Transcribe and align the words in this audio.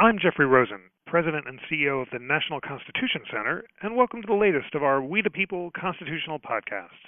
I'm 0.00 0.20
Jeffrey 0.22 0.46
Rosen, 0.46 0.94
President 1.08 1.48
and 1.48 1.58
CEO 1.66 2.00
of 2.00 2.06
the 2.12 2.20
National 2.20 2.60
Constitution 2.60 3.22
Center, 3.32 3.64
and 3.82 3.96
welcome 3.96 4.22
to 4.22 4.28
the 4.28 4.38
latest 4.38 4.76
of 4.76 4.84
our 4.84 5.02
We 5.02 5.22
the 5.22 5.28
People 5.28 5.72
constitutional 5.74 6.38
podcasts. 6.38 7.02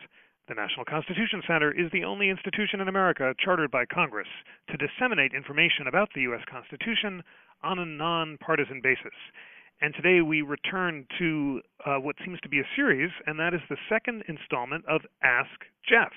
The 0.48 0.58
National 0.58 0.84
Constitution 0.84 1.40
Center 1.46 1.70
is 1.70 1.86
the 1.92 2.02
only 2.02 2.30
institution 2.30 2.80
in 2.80 2.88
America 2.88 3.32
chartered 3.38 3.70
by 3.70 3.84
Congress 3.86 4.26
to 4.70 4.76
disseminate 4.76 5.30
information 5.38 5.86
about 5.86 6.08
the 6.16 6.22
U.S. 6.34 6.42
Constitution 6.50 7.22
on 7.62 7.78
a 7.78 7.86
nonpartisan 7.86 8.80
basis. 8.82 9.14
And 9.80 9.94
today 9.94 10.20
we 10.20 10.42
return 10.42 11.06
to 11.20 11.60
uh, 11.86 12.02
what 12.02 12.16
seems 12.24 12.40
to 12.40 12.48
be 12.48 12.58
a 12.58 12.66
series, 12.74 13.12
and 13.24 13.38
that 13.38 13.54
is 13.54 13.60
the 13.70 13.78
second 13.88 14.24
installment 14.26 14.84
of 14.86 15.02
Ask 15.22 15.62
Jeff. 15.88 16.10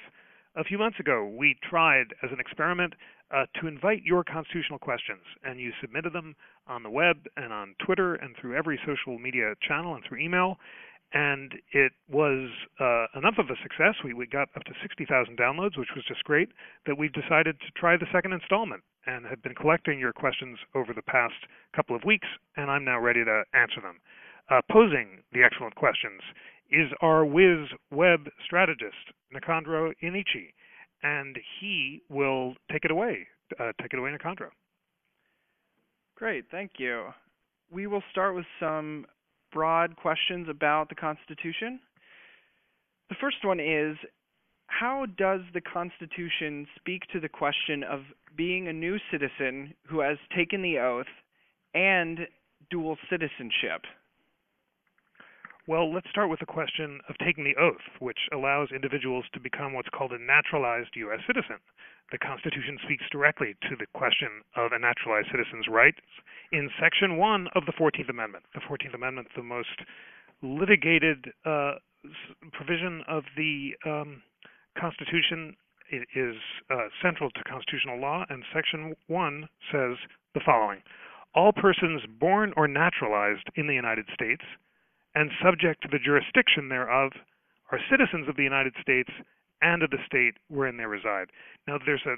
A 0.55 0.63
few 0.63 0.79
months 0.79 0.99
ago, 0.99 1.31
we 1.37 1.55
tried 1.69 2.17
as 2.23 2.31
an 2.31 2.39
experiment 2.39 2.95
uh, 3.31 3.45
to 3.59 3.67
invite 3.67 4.03
your 4.03 4.23
constitutional 4.23 4.79
questions, 4.79 5.21
and 5.43 5.59
you 5.59 5.71
submitted 5.81 6.13
them 6.13 6.35
on 6.67 6.84
the 6.84 6.89
web 6.89 7.17
and 7.38 7.52
on 7.52 7.75
Twitter 7.84 8.15
and 8.15 8.35
through 8.39 8.55
every 8.55 8.79
social 8.85 9.17
media 9.20 9.53
channel 9.67 9.95
and 9.95 10.03
through 10.07 10.20
email. 10.20 10.57
And 11.13 11.53
it 11.71 11.91
was 12.09 12.49
uh, 12.79 13.05
enough 13.15 13.35
of 13.38 13.45
a 13.45 13.57
success. 13.62 13.95
We, 14.03 14.13
we 14.13 14.25
got 14.25 14.49
up 14.55 14.63
to 14.63 14.73
60,000 14.81 15.38
downloads, 15.38 15.77
which 15.77 15.93
was 15.95 16.03
just 16.07 16.23
great, 16.23 16.49
that 16.88 16.98
we've 16.98 17.13
decided 17.13 17.59
to 17.59 17.71
try 17.77 17.98
the 17.98 18.07
second 18.12 18.34
installment 18.34 18.81
and 19.05 19.26
have 19.26 19.43
been 19.43 19.53
collecting 19.53 19.99
your 19.99 20.13
questions 20.13 20.57
over 20.73 20.93
the 20.93 21.03
past 21.03 21.35
couple 21.76 21.95
of 21.95 22.03
weeks, 22.03 22.27
and 22.57 22.71
I'm 22.71 22.84
now 22.84 22.99
ready 22.99 23.23
to 23.23 23.43
answer 23.53 23.81
them. 23.81 23.99
Uh, 24.49 24.62
posing 24.71 25.21
the 25.31 25.43
excellent 25.43 25.76
questions 25.76 26.21
is 26.71 26.90
our 27.01 27.26
Wiz 27.26 27.70
web 27.91 28.29
strategist, 28.43 29.13
Nicandro 29.34 29.93
Iannacci, 30.01 30.53
and 31.03 31.38
he 31.59 32.02
will 32.09 32.55
take 32.71 32.85
it 32.85 32.91
away. 32.91 33.27
Uh, 33.59 33.71
take 33.81 33.93
it 33.93 33.99
away, 33.99 34.09
Nicandro. 34.12 34.49
Great, 36.16 36.45
thank 36.49 36.71
you. 36.77 37.07
We 37.71 37.88
will 37.88 38.04
start 38.12 38.35
with 38.35 38.46
some 38.59 39.05
broad 39.51 39.96
questions 39.96 40.48
about 40.49 40.90
the 40.90 40.96
Constitution. 40.96 41.79
The 43.09 43.15
first 43.20 43.37
one 43.43 43.59
is 43.59 43.98
How 44.68 45.05
does 45.18 45.41
the 45.54 45.62
Constitution 45.62 46.65
speak 46.77 47.04
to 47.12 47.20
the 47.20 47.29
question 47.29 47.84
of 47.84 48.01
being 48.35 48.68
a 48.68 48.74
new 48.74 48.98
citizen 49.12 49.74
who 49.87 49.99
has 49.99 50.18
taken 50.35 50.62
the 50.62 50.79
oath 50.79 51.05
and 51.76 52.20
dual 52.71 52.98
citizenship? 53.09 53.84
Well, 55.65 55.93
let's 55.93 56.09
start 56.09 56.29
with 56.29 56.41
the 56.41 56.45
question 56.45 56.99
of 57.07 57.15
taking 57.23 57.45
the 57.45 57.55
oath, 57.55 57.87
which 57.99 58.27
allows 58.33 58.75
individuals 58.75 59.23
to 59.31 59.39
become 59.39 59.71
what's 59.71 59.87
called 59.87 60.11
a 60.11 60.19
naturalized 60.19 60.91
U.S. 60.97 61.21
citizen. 61.25 61.55
The 62.11 62.17
Constitution 62.17 62.77
speaks 62.83 63.05
directly 63.09 63.55
to 63.69 63.77
the 63.79 63.87
question 63.95 64.44
of 64.57 64.73
a 64.73 64.79
naturalized 64.79 65.29
citizen's 65.31 65.69
rights 65.72 66.03
in 66.51 66.69
Section 66.81 67.16
1 67.16 67.47
of 67.56 67.66
the 67.66 67.72
14th 67.79 68.09
Amendment. 68.09 68.44
The 68.53 68.59
14th 68.59 68.94
Amendment, 68.94 69.29
the 69.38 69.44
most 69.44 69.79
litigated 70.41 71.31
uh, 71.45 71.75
provision 72.51 73.01
of 73.07 73.23
the 73.38 73.72
um, 73.85 74.22
Constitution, 74.78 75.56
it 75.89 76.03
is 76.13 76.35
uh, 76.72 76.91
central 77.01 77.31
to 77.31 77.44
constitutional 77.47 78.01
law, 78.01 78.25
and 78.28 78.44
Section 78.53 78.95
1 79.07 79.47
says 79.72 79.95
the 80.34 80.41
following 80.45 80.84
All 81.34 81.53
persons 81.53 82.01
born 82.19 82.51
or 82.57 82.67
naturalized 82.67 83.47
in 83.56 83.67
the 83.67 83.73
United 83.73 84.07
States 84.13 84.44
and 85.16 85.31
subject 85.44 85.81
to 85.83 85.89
the 85.91 86.00
jurisdiction 86.00 86.69
thereof 86.69 87.11
are 87.72 87.79
citizens 87.89 88.28
of 88.28 88.35
the 88.35 88.44
United 88.44 88.73
States 88.81 89.09
and 89.61 89.83
of 89.83 89.89
the 89.89 90.01
state 90.06 90.35
wherein 90.50 90.78
they 90.78 90.85
reside. 90.85 91.29
Now, 91.67 91.78
there's 91.85 92.06
a 92.06 92.17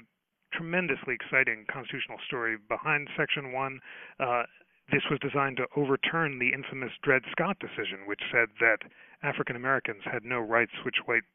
tremendously 0.52 1.14
exciting 1.14 1.66
constitutional 1.70 2.18
story 2.26 2.56
behind 2.68 3.08
Section 3.16 3.52
1. 3.52 3.80
Uh, 4.20 4.42
this 4.90 5.02
was 5.10 5.18
designed 5.20 5.56
to 5.58 5.66
overturn 5.76 6.38
the 6.38 6.52
infamous 6.52 6.92
Dred 7.02 7.22
Scott 7.32 7.58
decision, 7.58 8.06
which 8.06 8.20
said 8.32 8.48
that 8.60 8.78
African 9.22 9.56
Americans 9.56 10.02
had 10.04 10.24
no 10.24 10.38
rights 10.38 10.72
which 10.84 10.96
white 11.06 11.26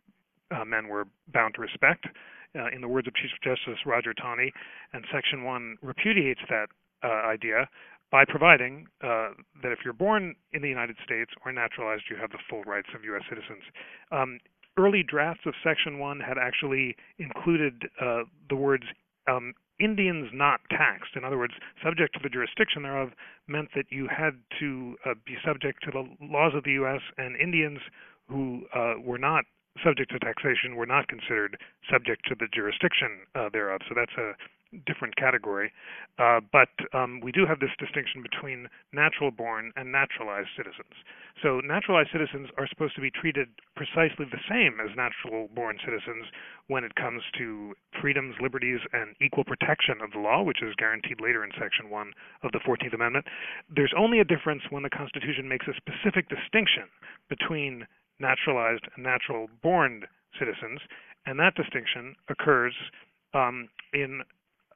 uh, 0.51 0.65
men 0.65 0.87
were 0.87 1.05
bound 1.33 1.55
to 1.55 1.61
respect. 1.61 2.05
Uh, 2.53 2.67
in 2.75 2.81
the 2.81 2.87
words 2.87 3.07
of 3.07 3.15
Chief 3.15 3.31
Justice 3.41 3.79
Roger 3.85 4.13
Taney, 4.13 4.51
and 4.91 5.05
Section 5.09 5.45
1 5.45 5.77
repudiates 5.81 6.41
that 6.49 6.67
uh, 7.01 7.07
idea 7.07 7.69
by 8.11 8.25
providing 8.25 8.87
uh, 9.01 9.29
that 9.63 9.71
if 9.71 9.79
you're 9.83 9.93
born 9.93 10.35
in 10.53 10.61
the 10.61 10.67
United 10.67 10.97
States 11.03 11.31
or 11.45 11.51
naturalized, 11.51 12.03
you 12.09 12.17
have 12.17 12.31
the 12.31 12.39
full 12.49 12.63
rights 12.63 12.89
of 12.93 13.03
U.S. 13.05 13.23
citizens. 13.29 13.63
Um, 14.11 14.39
early 14.77 15.03
drafts 15.03 15.43
of 15.45 15.53
Section 15.63 15.99
1 15.99 16.19
had 16.19 16.37
actually 16.37 16.95
included 17.17 17.83
uh, 18.01 18.23
the 18.49 18.55
words 18.55 18.83
um, 19.27 19.53
Indians 19.79 20.29
not 20.33 20.61
taxed. 20.69 21.15
In 21.15 21.23
other 21.23 21.37
words, 21.37 21.53
subject 21.83 22.13
to 22.13 22.19
the 22.21 22.29
jurisdiction 22.29 22.83
thereof 22.83 23.09
meant 23.47 23.69
that 23.75 23.85
you 23.89 24.07
had 24.07 24.37
to 24.59 24.95
uh, 25.05 25.13
be 25.25 25.35
subject 25.43 25.83
to 25.83 25.91
the 25.91 26.05
laws 26.25 26.53
of 26.55 26.63
the 26.63 26.71
U.S., 26.83 27.01
and 27.17 27.35
Indians 27.39 27.79
who 28.29 28.63
uh, 28.75 28.93
were 29.03 29.17
not 29.17 29.45
subject 29.83 30.11
to 30.11 30.19
taxation 30.19 30.75
were 30.75 30.85
not 30.85 31.07
considered 31.07 31.57
subject 31.89 32.27
to 32.27 32.35
the 32.35 32.47
jurisdiction 32.53 33.25
uh, 33.35 33.49
thereof. 33.51 33.81
So 33.87 33.95
that's 33.95 34.13
a 34.17 34.33
different 34.85 35.15
category. 35.15 35.71
Uh, 36.17 36.39
but 36.51 36.69
um, 36.93 37.19
we 37.21 37.31
do 37.31 37.45
have 37.45 37.59
this 37.59 37.71
distinction 37.79 38.21
between 38.21 38.67
natural 38.93 39.31
born 39.31 39.71
and 39.75 39.91
naturalized 39.91 40.49
citizens. 40.55 40.95
So 41.41 41.59
naturalized 41.59 42.09
citizens 42.11 42.49
are 42.57 42.67
supposed 42.67 42.95
to 42.95 43.01
be 43.01 43.11
treated 43.11 43.49
precisely 43.75 44.25
the 44.29 44.41
same 44.49 44.79
as 44.79 44.95
natural 44.95 45.49
born 45.53 45.77
citizens 45.83 46.27
when 46.67 46.83
it 46.83 46.95
comes 46.95 47.23
to 47.37 47.73
freedoms, 47.99 48.35
liberties, 48.41 48.79
and 48.93 49.15
equal 49.21 49.43
protection 49.43 49.99
of 50.01 50.11
the 50.11 50.19
law, 50.19 50.43
which 50.43 50.61
is 50.61 50.75
guaranteed 50.75 51.19
later 51.19 51.43
in 51.43 51.51
Section 51.59 51.89
1 51.89 52.13
of 52.43 52.51
the 52.51 52.59
14th 52.59 52.93
Amendment. 52.93 53.25
There's 53.69 53.93
only 53.97 54.19
a 54.19 54.25
difference 54.25 54.63
when 54.69 54.83
the 54.83 54.89
Constitution 54.89 55.47
makes 55.47 55.67
a 55.67 55.75
specific 55.75 56.29
distinction 56.29 56.87
between 57.29 57.87
naturalized 58.19 58.85
and 58.95 59.03
natural 59.03 59.49
born 59.63 60.03
citizens, 60.37 60.79
and 61.25 61.39
that 61.39 61.55
distinction 61.55 62.15
occurs 62.29 62.73
um, 63.33 63.69
in 63.93 64.21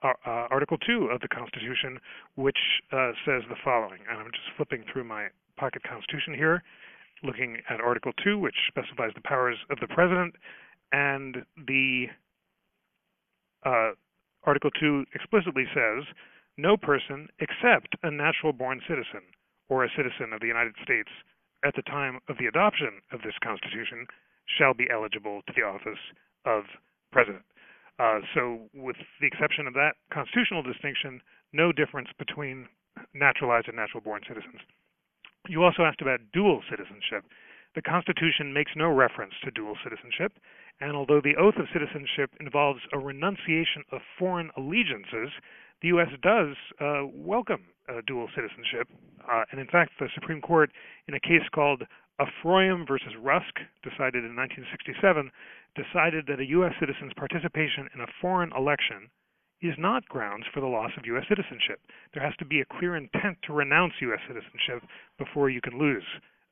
uh, 0.04 0.14
uh, 0.26 0.48
Article 0.52 0.78
2 0.86 1.10
of 1.12 1.22
the 1.22 1.28
Constitution, 1.28 2.00
which 2.36 2.58
uh, 2.92 3.12
says 3.26 3.44
the 3.50 3.56
following. 3.64 4.00
And 4.10 4.20
I'm 4.20 4.32
just 4.32 4.56
flipping 4.58 4.84
through 4.92 5.06
my 5.06 5.28
pocket 5.58 5.84
Constitution 5.84 6.34
here, 6.36 6.64
looking 7.24 7.58
at 7.70 7.80
Article 7.80 8.12
2, 8.24 8.38
which 8.38 8.56
specifies 8.68 9.12
the 9.16 9.22
powers 9.24 9.58
of 9.70 9.80
the 9.80 9.88
President, 9.88 10.36
and 10.92 11.46
the 11.68 12.08
uh, 13.66 13.92
Article 14.44 14.70
2 14.80 15.06
explicitly 15.14 15.66
says 15.74 16.04
no 16.58 16.78
person 16.78 17.28
except 17.40 17.96
a 18.04 18.12
natural 18.12 18.54
born 18.54 18.80
citizen 18.88 19.26
or 19.70 19.84
a 19.84 19.90
citizen 19.98 20.32
of 20.34 20.40
the 20.40 20.48
United 20.48 20.76
States 20.84 21.10
at 21.66 21.76
the 21.76 21.82
time 21.82 22.20
of 22.30 22.38
the 22.38 22.46
adoption 22.46 23.02
of 23.12 23.22
this 23.24 23.34
Constitution 23.44 24.06
shall 24.46 24.74
be 24.74 24.88
eligible 24.94 25.42
to 25.48 25.54
the 25.56 25.64
office 25.64 26.00
of 26.46 26.64
President. 27.12 27.44
Uh, 27.98 28.20
so, 28.34 28.68
with 28.74 28.98
the 29.22 29.28
exception 29.28 29.68
of 29.68 29.74
that 29.74 29.96
constitutional 30.12 30.62
distinction, 30.62 31.22
no 31.54 31.72
difference 31.72 32.10
between 32.20 32.68
naturalized 33.14 33.68
and 33.68 33.78
natural 33.78 34.02
born 34.02 34.22
citizens. 34.28 34.60
You 35.48 35.64
also 35.64 35.84
asked 35.84 36.02
about 36.02 36.20
dual 36.34 36.62
citizenship. 36.70 37.24
The 37.76 37.82
Constitution 37.82 38.54
makes 38.54 38.72
no 38.76 38.88
reference 38.88 39.34
to 39.44 39.52
dual 39.52 39.76
citizenship, 39.84 40.34
and 40.82 40.96
although 40.96 41.22
the 41.22 41.36
oath 41.36 41.56
of 41.56 41.68
citizenship 41.72 42.32
involves 42.40 42.82
a 42.92 43.00
renunciation 43.00 43.84
of 43.92 44.02
foreign 44.18 44.50
allegiances, 44.58 45.32
the 45.82 45.90
U.S. 45.90 46.08
does 46.22 46.56
uh, 46.80 47.04
welcome 47.14 47.66
uh, 47.88 48.02
dual 48.08 48.28
citizenship. 48.36 48.88
Uh, 49.30 49.44
and 49.52 49.60
in 49.60 49.68
fact, 49.68 49.92
the 50.00 50.08
Supreme 50.16 50.42
Court, 50.42 50.72
in 51.08 51.14
a 51.14 51.20
case 51.20 51.44
called 51.54 51.84
Afroyim 52.20 52.88
versus 52.88 53.14
Rusk, 53.20 53.60
decided 53.84 54.24
in 54.24 54.36
1967, 54.36 55.32
decided 55.76 56.26
that 56.28 56.40
a 56.40 56.50
U.S. 56.58 56.74
citizen's 56.80 57.14
participation 57.16 57.90
in 57.94 58.02
a 58.02 58.14
foreign 58.22 58.52
election 58.56 59.12
is 59.62 59.76
not 59.78 60.08
grounds 60.08 60.46
for 60.54 60.60
the 60.60 60.68
loss 60.68 60.92
of 60.98 61.06
U.S. 61.06 61.24
citizenship. 61.30 61.80
There 62.14 62.24
has 62.24 62.36
to 62.38 62.46
be 62.46 62.62
a 62.62 62.74
clear 62.80 62.96
intent 62.96 63.38
to 63.44 63.54
renounce 63.54 63.94
U.S. 64.02 64.20
citizenship 64.28 64.88
before 65.18 65.50
you 65.50 65.62
can 65.62 65.80
lose 65.80 66.04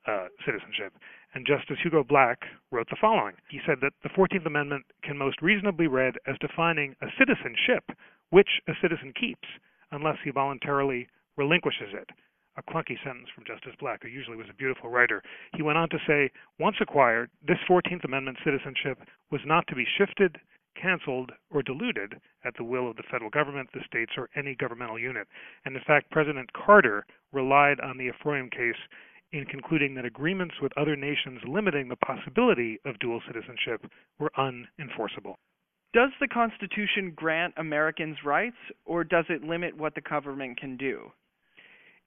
uh, 0.06 0.28
citizenship. 0.44 0.92
And 1.34 1.46
Justice 1.46 1.78
Hugo 1.82 2.04
Black 2.04 2.38
wrote 2.70 2.88
the 2.90 3.00
following. 3.00 3.34
He 3.50 3.60
said 3.66 3.78
that 3.82 3.92
the 4.02 4.10
14th 4.10 4.46
Amendment 4.46 4.84
can 5.02 5.18
most 5.18 5.40
reasonably 5.42 5.86
read 5.86 6.14
as 6.26 6.36
defining 6.40 6.94
a 7.02 7.08
citizenship 7.18 7.84
which 8.30 8.60
a 8.68 8.72
citizen 8.80 9.12
keeps 9.18 9.48
unless 9.90 10.16
he 10.24 10.30
voluntarily 10.30 11.08
relinquishes 11.36 11.92
it 11.92 12.08
a 12.56 12.62
clunky 12.62 12.96
sentence 13.04 13.28
from 13.34 13.44
Justice 13.46 13.74
Black, 13.80 14.02
who 14.02 14.08
usually 14.08 14.36
was 14.36 14.46
a 14.50 14.54
beautiful 14.54 14.90
writer. 14.90 15.22
He 15.56 15.62
went 15.62 15.78
on 15.78 15.88
to 15.90 15.98
say, 16.06 16.30
once 16.58 16.76
acquired, 16.80 17.30
this 17.46 17.58
14th 17.68 18.04
Amendment 18.04 18.38
citizenship 18.44 18.98
was 19.30 19.40
not 19.44 19.66
to 19.68 19.74
be 19.74 19.86
shifted, 19.98 20.38
canceled, 20.80 21.32
or 21.50 21.62
diluted 21.62 22.20
at 22.44 22.54
the 22.56 22.64
will 22.64 22.90
of 22.90 22.96
the 22.96 23.02
federal 23.10 23.30
government, 23.30 23.68
the 23.72 23.80
states, 23.86 24.12
or 24.16 24.28
any 24.36 24.54
governmental 24.54 24.98
unit. 24.98 25.26
And 25.64 25.76
in 25.76 25.82
fact, 25.86 26.10
President 26.10 26.50
Carter 26.52 27.06
relied 27.32 27.80
on 27.80 27.98
the 27.98 28.10
Afroyim 28.10 28.50
case 28.50 28.80
in 29.32 29.44
concluding 29.46 29.94
that 29.94 30.04
agreements 30.04 30.54
with 30.62 30.76
other 30.78 30.94
nations 30.94 31.40
limiting 31.46 31.88
the 31.88 31.96
possibility 31.96 32.78
of 32.84 32.98
dual 33.00 33.20
citizenship 33.26 33.90
were 34.18 34.30
unenforceable. 34.38 35.34
Does 35.92 36.10
the 36.20 36.28
Constitution 36.28 37.12
grant 37.14 37.54
Americans 37.56 38.16
rights, 38.24 38.56
or 38.84 39.04
does 39.04 39.24
it 39.28 39.42
limit 39.42 39.76
what 39.76 39.94
the 39.94 40.00
government 40.00 40.58
can 40.58 40.76
do? 40.76 41.10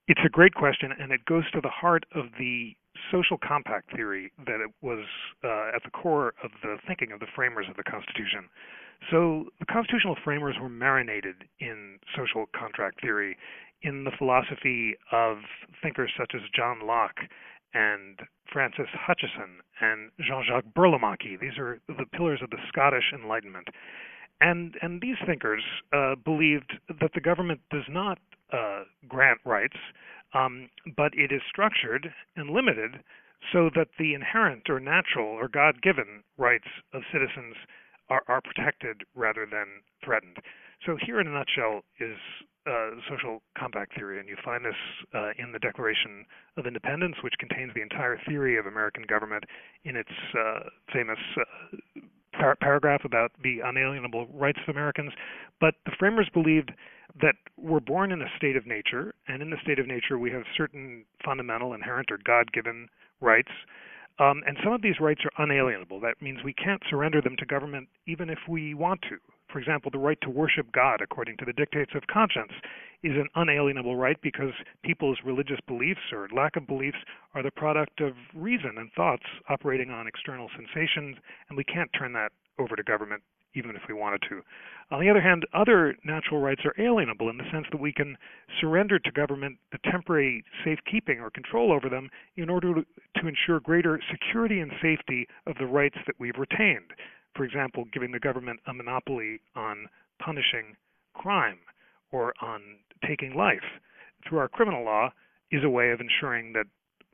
It's 0.08 0.22
a 0.26 0.30
great 0.30 0.54
question, 0.54 0.92
and 0.98 1.12
it 1.12 1.26
goes 1.26 1.50
to 1.52 1.62
the 1.62 1.70
heart 1.70 2.06
of 2.16 2.26
the 2.40 2.76
social 3.12 3.38
compact 3.38 3.96
theory 3.96 4.32
that 4.46 4.60
it 4.60 4.72
was 4.82 5.06
uh, 5.44 5.76
at 5.76 5.84
the 5.84 5.92
core 5.92 6.34
of 6.44 6.52
the 6.64 6.78
thinking 6.88 7.12
of 7.12 7.20
the 7.20 7.28
framers 7.36 7.68
of 7.70 7.76
the 7.76 7.84
Constitution. 7.84 8.50
So 9.12 9.46
the 9.60 9.66
constitutional 9.66 10.16
framers 10.24 10.56
were 10.60 10.70
marinated 10.70 11.46
in 11.60 12.00
social 12.16 12.46
contract 12.58 13.02
theory, 13.02 13.38
in 13.84 14.04
the 14.06 14.12
philosophy 14.18 14.96
of 15.12 15.38
thinkers 15.84 16.12
such 16.18 16.32
as 16.34 16.42
John 16.56 16.88
Locke 16.88 17.20
and 17.74 18.20
Francis 18.52 18.88
Hutcheson 18.96 19.62
and 19.82 20.10
Jean-Jacques 20.20 20.74
Burlamaqui. 20.76 21.40
These 21.40 21.58
are 21.60 21.80
the 21.88 22.06
pillars 22.12 22.40
of 22.42 22.50
the 22.50 22.58
Scottish 22.70 23.14
Enlightenment. 23.14 23.68
And 24.40 24.76
and 24.82 25.02
these 25.02 25.18
thinkers 25.26 25.64
uh, 25.94 26.16
believed 26.16 26.74
that 27.02 27.12
the 27.14 27.22
government 27.22 27.62
does 27.72 27.86
not 27.90 28.20
uh, 28.54 28.84
grant 29.08 29.40
rights, 29.46 29.78
um, 30.34 30.70
but 30.96 31.12
it 31.16 31.32
is 31.32 31.42
structured 31.50 32.14
and 32.36 32.50
limited 32.50 33.04
so 33.52 33.70
that 33.76 33.88
the 33.98 34.14
inherent 34.14 34.70
or 34.70 34.80
natural 34.80 35.28
or 35.28 35.48
God-given 35.48 36.24
rights 36.38 36.68
of 36.94 37.04
citizens 37.12 37.56
are, 38.10 38.24
are 38.28 38.42
protected 38.42 39.04
rather 39.16 39.46
than 39.50 39.68
threatened. 40.04 40.38
So 40.86 40.98
here, 41.04 41.20
in 41.20 41.28
a 41.28 41.32
nutshell, 41.32 41.82
is 42.00 42.18
uh, 42.68 42.92
social 43.10 43.42
compact 43.58 43.96
theory, 43.96 44.20
and 44.20 44.28
you 44.28 44.36
find 44.44 44.66
this 44.66 44.76
uh, 45.14 45.32
in 45.38 45.52
the 45.52 45.60
Declaration 45.60 46.26
of 46.58 46.66
Independence, 46.66 47.16
which 47.24 47.34
contains 47.40 47.74
the 47.74 47.82
entire 47.82 48.20
theory 48.28 48.58
of 48.58 48.66
American 48.66 49.04
government 49.08 49.46
in 49.86 49.96
its 49.96 50.12
uh, 50.38 50.70
famous 50.94 51.20
uh, 51.40 52.02
par- 52.38 52.58
paragraph 52.60 53.02
about 53.04 53.32
the 53.44 53.60
unalienable 53.64 54.28
rights 54.28 54.60
of 54.68 54.76
Americans. 54.76 55.12
But 55.60 55.76
the 55.86 55.92
framers 55.98 56.30
believed 56.34 56.72
that 57.22 57.36
we're 57.58 57.80
born 57.80 58.12
in 58.12 58.22
a 58.22 58.28
state 58.38 58.56
of 58.56 58.68
nature, 58.68 59.14
and 59.28 59.42
in 59.42 59.50
the 59.50 59.58
state 59.64 59.80
of 59.80 59.88
nature 59.88 60.18
we 60.18 60.32
have 60.32 60.44
certain 60.56 61.06
fundamental, 61.26 61.74
inherent, 61.74 62.12
or 62.12 62.20
God-given 62.24 62.90
rights. 63.22 63.52
Um, 64.20 64.42
and 64.48 64.58
some 64.64 64.74
of 64.74 64.82
these 64.82 65.00
rights 65.00 65.22
are 65.26 65.44
unalienable. 65.44 66.00
That 66.00 66.22
means 66.22 66.40
we 66.44 66.54
can't 66.54 66.82
surrender 66.90 67.22
them 67.22 67.36
to 67.38 67.46
government 67.46 67.88
even 68.08 68.30
if 68.30 68.40
we 68.48 68.74
want 68.74 69.02
to. 69.04 69.18
For 69.52 69.60
example, 69.60 69.92
the 69.92 70.00
right 70.00 70.20
to 70.22 70.30
worship 70.30 70.72
God 70.72 71.02
according 71.02 71.38
to 71.38 71.46
the 71.46 71.54
dictates 71.54 71.92
of 71.96 72.08
conscience 72.08 72.52
is 73.04 73.16
an 73.16 73.28
unalienable 73.36 73.96
right 73.96 74.18
because 74.22 74.52
people's 74.84 75.20
religious 75.24 75.60
beliefs 75.68 76.12
or 76.12 76.28
lack 76.36 76.56
of 76.56 76.68
beliefs 76.68 76.98
are 77.34 77.44
the 77.44 77.52
product 77.52 78.02
of 78.02 78.14
reason 78.36 78.78
and 78.78 78.92
thoughts 78.94 79.24
operating 79.50 79.90
on 79.90 80.08
external 80.08 80.50
sensations, 80.56 81.18
and 81.50 81.58
we 81.58 81.64
can't 81.64 81.92
turn 81.98 82.14
that 82.14 82.32
over 82.60 82.76
to 82.76 82.84
government 82.84 83.24
even 83.58 83.76
if 83.76 83.82
we 83.88 83.94
wanted 83.94 84.22
to. 84.30 84.42
On 84.92 85.02
the 85.02 85.10
other 85.10 85.22
hand, 85.22 85.46
other 85.54 85.96
natural 86.06 86.40
rights 86.40 86.62
are 86.64 86.76
alienable 86.80 87.30
in 87.30 87.38
the 87.38 87.50
sense 87.52 87.66
that 87.72 87.82
we 87.82 87.92
can 87.92 88.18
surrender 88.62 89.00
to 89.00 89.12
government 89.12 89.58
the 89.72 89.80
temporary 89.92 90.44
safekeeping 90.64 91.20
or 91.20 91.30
control 91.30 91.74
over 91.74 91.90
them 91.90 92.10
in 92.36 92.50
order 92.50 92.74
to, 92.74 92.84
ensure 93.28 93.60
greater 93.60 94.00
security 94.10 94.60
and 94.60 94.72
safety 94.82 95.28
of 95.48 95.58
the 95.58 95.66
rights 95.66 95.98
that 96.06 96.16
we've 96.20 96.38
retained. 96.38 96.94
For 97.38 97.46
example, 97.46 97.86
giving 97.94 98.12
the 98.12 98.20
government 98.20 98.60
a 98.68 98.74
monopoly 98.74 99.40
on 99.56 99.88
punishing 100.20 100.76
crime 101.14 101.60
or 102.12 102.34
on 102.42 102.62
taking 103.08 103.36
life 103.36 103.80
through 104.28 104.40
our 104.40 104.50
criminal 104.50 104.84
law 104.84 105.12
is 105.52 105.64
a 105.64 105.70
way 105.70 105.92
of 105.92 106.02
ensuring 106.02 106.54
that 106.54 106.66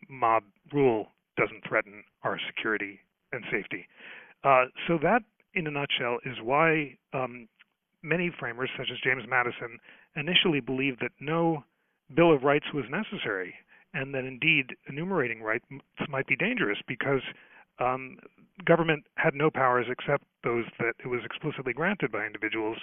mob 0.09 0.43
rule 0.71 1.09
doesn't 1.37 1.67
threaten 1.67 2.03
our 2.23 2.39
security 2.47 2.99
and 3.31 3.43
safety. 3.51 3.87
Uh, 4.43 4.65
so 4.87 4.97
that 5.01 5.23
in 5.55 5.67
a 5.67 5.71
nutshell, 5.71 6.17
is 6.25 6.37
why 6.41 6.97
um, 7.13 7.47
many 8.01 8.31
framers, 8.39 8.69
such 8.77 8.87
as 8.91 8.97
James 9.03 9.23
Madison, 9.27 9.79
initially 10.15 10.59
believed 10.59 10.99
that 11.01 11.11
no 11.19 11.63
Bill 12.15 12.33
of 12.33 12.43
Rights 12.43 12.65
was 12.73 12.85
necessary, 12.89 13.53
and 13.93 14.13
that 14.13 14.25
indeed 14.25 14.75
enumerating 14.89 15.41
rights 15.41 15.65
might 16.09 16.27
be 16.27 16.35
dangerous 16.35 16.79
because 16.87 17.21
um, 17.79 18.17
government 18.65 19.05
had 19.15 19.33
no 19.33 19.49
powers 19.49 19.87
except 19.89 20.23
those 20.43 20.65
that 20.79 20.93
it 21.03 21.07
was 21.07 21.21
explicitly 21.25 21.73
granted 21.73 22.11
by 22.11 22.25
individuals. 22.25 22.77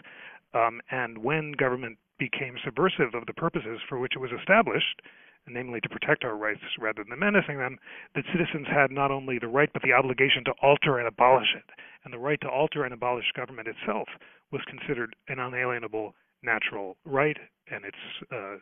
Um, 0.55 0.81
and 0.91 1.19
when 1.19 1.53
government 1.53 1.99
became 2.19 2.57
subversive 2.65 3.15
of 3.15 3.27
the 3.27 3.33
purposes 3.33 3.81
for 3.89 3.99
which 3.99 4.13
it 4.17 4.21
was 4.21 4.33
established, 4.33 5.01
namely 5.49 5.81
to 5.81 5.89
protect 5.89 6.25
our 6.25 6.37
rights 6.37 6.61
rather 6.79 7.05
than 7.09 7.19
menacing 7.19 7.59
them, 7.59 7.79
that 8.15 8.25
citizens 8.33 8.67
had 8.69 8.91
not 8.91 9.11
only 9.11 9.39
the 9.39 9.49
right 9.49 9.71
but 9.73 9.83
the 9.83 9.93
obligation 9.93 10.45
to 10.45 10.53
alter 10.63 10.99
and 10.99 11.09
abolish 11.09 11.55
it. 11.57 11.65
And 12.05 12.13
the 12.13 12.19
right 12.19 12.41
to 12.43 12.49
alter 12.49 12.85
and 12.85 12.93
abolish 12.95 13.33
government 13.37 13.69
itself 13.69 14.09
was 14.53 14.63
considered 14.67 15.15
an 15.29 15.39
unalienable 15.39 16.15
natural 16.43 16.97
right, 17.05 17.37
and 17.71 17.85
it's 17.85 18.33
uh, 18.33 18.57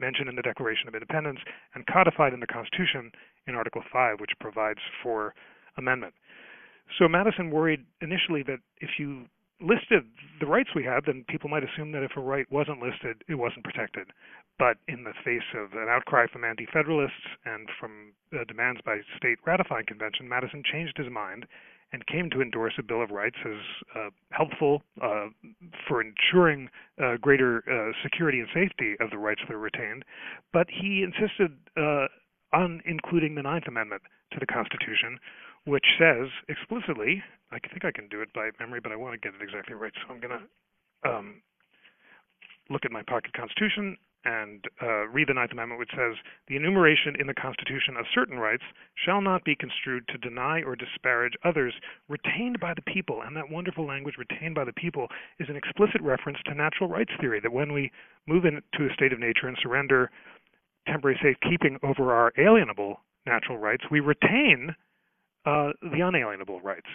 mentioned 0.00 0.28
in 0.28 0.36
the 0.36 0.42
Declaration 0.42 0.88
of 0.88 0.94
Independence 0.94 1.40
and 1.74 1.86
codified 1.86 2.32
in 2.32 2.40
the 2.40 2.46
Constitution 2.46 3.10
in 3.46 3.54
Article 3.54 3.82
5, 3.92 4.20
which 4.20 4.30
provides 4.40 4.80
for 5.02 5.34
amendment. 5.78 6.14
So 6.98 7.08
Madison 7.08 7.50
worried 7.50 7.84
initially 8.00 8.42
that 8.44 8.58
if 8.80 8.98
you 8.98 9.26
listed 9.60 10.04
the 10.40 10.46
rights 10.46 10.70
we 10.74 10.84
had, 10.84 11.04
then 11.06 11.24
people 11.28 11.50
might 11.50 11.64
assume 11.64 11.92
that 11.92 12.02
if 12.02 12.12
a 12.16 12.20
right 12.20 12.46
wasn't 12.50 12.80
listed, 12.80 13.22
it 13.28 13.34
wasn't 13.34 13.64
protected. 13.64 14.08
But 14.58 14.78
in 14.88 15.04
the 15.04 15.12
face 15.24 15.46
of 15.54 15.72
an 15.72 15.88
outcry 15.88 16.26
from 16.32 16.44
anti 16.44 16.66
federalists 16.72 17.26
and 17.44 17.68
from 17.78 18.12
uh, 18.32 18.44
demands 18.46 18.80
by 18.84 19.00
state 19.16 19.38
ratifying 19.46 19.86
convention, 19.86 20.28
Madison 20.28 20.62
changed 20.64 20.96
his 20.96 21.10
mind 21.10 21.46
and 21.92 22.06
came 22.06 22.28
to 22.30 22.42
endorse 22.42 22.74
a 22.78 22.82
Bill 22.82 23.02
of 23.02 23.10
Rights 23.10 23.38
as 23.44 23.60
uh, 23.96 24.10
helpful 24.30 24.82
uh, 25.00 25.28
for 25.86 26.02
ensuring 26.02 26.68
uh, 27.02 27.16
greater 27.16 27.64
uh, 27.70 27.92
security 28.02 28.40
and 28.40 28.48
safety 28.52 28.94
of 29.00 29.10
the 29.10 29.16
rights 29.16 29.40
that 29.48 29.54
are 29.54 29.58
retained. 29.58 30.04
But 30.52 30.66
he 30.68 31.02
insisted 31.02 31.56
uh, 31.76 32.08
on 32.52 32.82
including 32.84 33.34
the 33.36 33.42
Ninth 33.42 33.64
Amendment 33.68 34.02
to 34.32 34.38
the 34.38 34.46
Constitution, 34.46 35.18
which 35.64 35.84
says 35.98 36.28
explicitly, 36.48 37.22
I 37.50 37.58
think 37.58 37.84
I 37.84 37.92
can 37.92 38.08
do 38.08 38.20
it 38.20 38.32
by 38.32 38.50
memory, 38.60 38.80
but 38.80 38.92
I 38.92 38.96
want 38.96 39.14
to 39.14 39.18
get 39.18 39.34
it 39.38 39.42
exactly 39.42 39.74
right, 39.74 39.92
so 39.96 40.14
I'm 40.14 40.20
going 40.20 40.38
to 40.38 41.08
um, 41.08 41.42
look 42.70 42.84
at 42.84 42.92
my 42.92 43.02
pocket 43.02 43.32
Constitution 43.32 43.96
and 44.24 44.64
uh, 44.82 45.06
read 45.08 45.28
the 45.28 45.34
Ninth 45.34 45.52
Amendment, 45.52 45.78
which 45.78 45.92
says 45.92 46.16
the 46.48 46.56
enumeration 46.56 47.14
in 47.20 47.26
the 47.26 47.34
Constitution 47.34 47.96
of 47.96 48.04
certain 48.12 48.38
rights 48.38 48.64
shall 49.06 49.20
not 49.20 49.44
be 49.44 49.54
construed 49.54 50.06
to 50.08 50.18
deny 50.18 50.60
or 50.62 50.74
disparage 50.74 51.34
others 51.44 51.72
retained 52.08 52.58
by 52.60 52.74
the 52.74 52.82
people. 52.82 53.22
And 53.22 53.36
that 53.36 53.50
wonderful 53.50 53.86
language, 53.86 54.16
retained 54.18 54.54
by 54.54 54.64
the 54.64 54.72
people, 54.72 55.06
is 55.38 55.48
an 55.48 55.56
explicit 55.56 56.00
reference 56.02 56.38
to 56.46 56.54
natural 56.54 56.90
rights 56.90 57.12
theory 57.20 57.40
that 57.40 57.52
when 57.52 57.72
we 57.72 57.92
move 58.26 58.44
into 58.44 58.90
a 58.90 58.94
state 58.94 59.12
of 59.12 59.20
nature 59.20 59.46
and 59.46 59.56
surrender 59.62 60.10
temporary 60.86 61.18
safekeeping 61.22 61.78
over 61.82 62.12
our 62.12 62.32
alienable 62.38 62.96
natural 63.24 63.58
rights, 63.58 63.84
we 63.90 64.00
retain 64.00 64.74
uh, 65.46 65.72
the 65.82 66.00
unalienable 66.00 66.60
rights. 66.60 66.88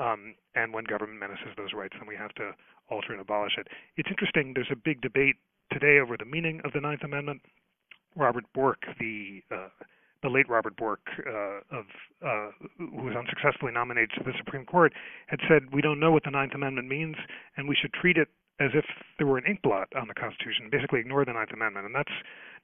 Um, 0.00 0.34
and 0.54 0.74
when 0.74 0.84
government 0.84 1.20
menaces 1.20 1.54
those 1.56 1.72
rights, 1.72 1.94
then 1.98 2.08
we 2.08 2.16
have 2.16 2.34
to 2.34 2.52
alter 2.90 3.12
and 3.12 3.20
abolish 3.20 3.52
it. 3.58 3.68
It's 3.96 4.08
interesting. 4.10 4.52
There's 4.54 4.72
a 4.72 4.76
big 4.76 5.00
debate 5.00 5.36
today 5.72 5.98
over 5.98 6.16
the 6.16 6.24
meaning 6.24 6.60
of 6.64 6.72
the 6.72 6.80
Ninth 6.80 7.02
Amendment. 7.04 7.42
Robert 8.16 8.44
Bork, 8.54 8.82
the 8.98 9.42
uh, 9.50 9.68
the 10.22 10.28
late 10.30 10.48
Robert 10.48 10.76
Bork, 10.76 11.00
uh, 11.26 11.60
of 11.70 11.84
uh, 12.24 12.50
who 12.78 13.02
was 13.02 13.14
unsuccessfully 13.14 13.72
nominated 13.72 14.10
to 14.16 14.24
the 14.24 14.32
Supreme 14.38 14.64
Court, 14.64 14.92
had 15.26 15.38
said 15.48 15.72
we 15.72 15.82
don't 15.82 16.00
know 16.00 16.12
what 16.12 16.24
the 16.24 16.30
Ninth 16.30 16.54
Amendment 16.54 16.88
means, 16.88 17.16
and 17.56 17.68
we 17.68 17.76
should 17.76 17.92
treat 17.92 18.16
it 18.16 18.28
as 18.60 18.70
if 18.72 18.84
there 19.18 19.26
were 19.26 19.38
an 19.38 19.44
ink 19.46 19.60
blot 19.62 19.88
on 19.96 20.08
the 20.08 20.14
Constitution. 20.14 20.68
Basically, 20.70 21.00
ignore 21.00 21.24
the 21.24 21.32
Ninth 21.32 21.50
Amendment, 21.52 21.86
and 21.86 21.94
that's 21.94 22.12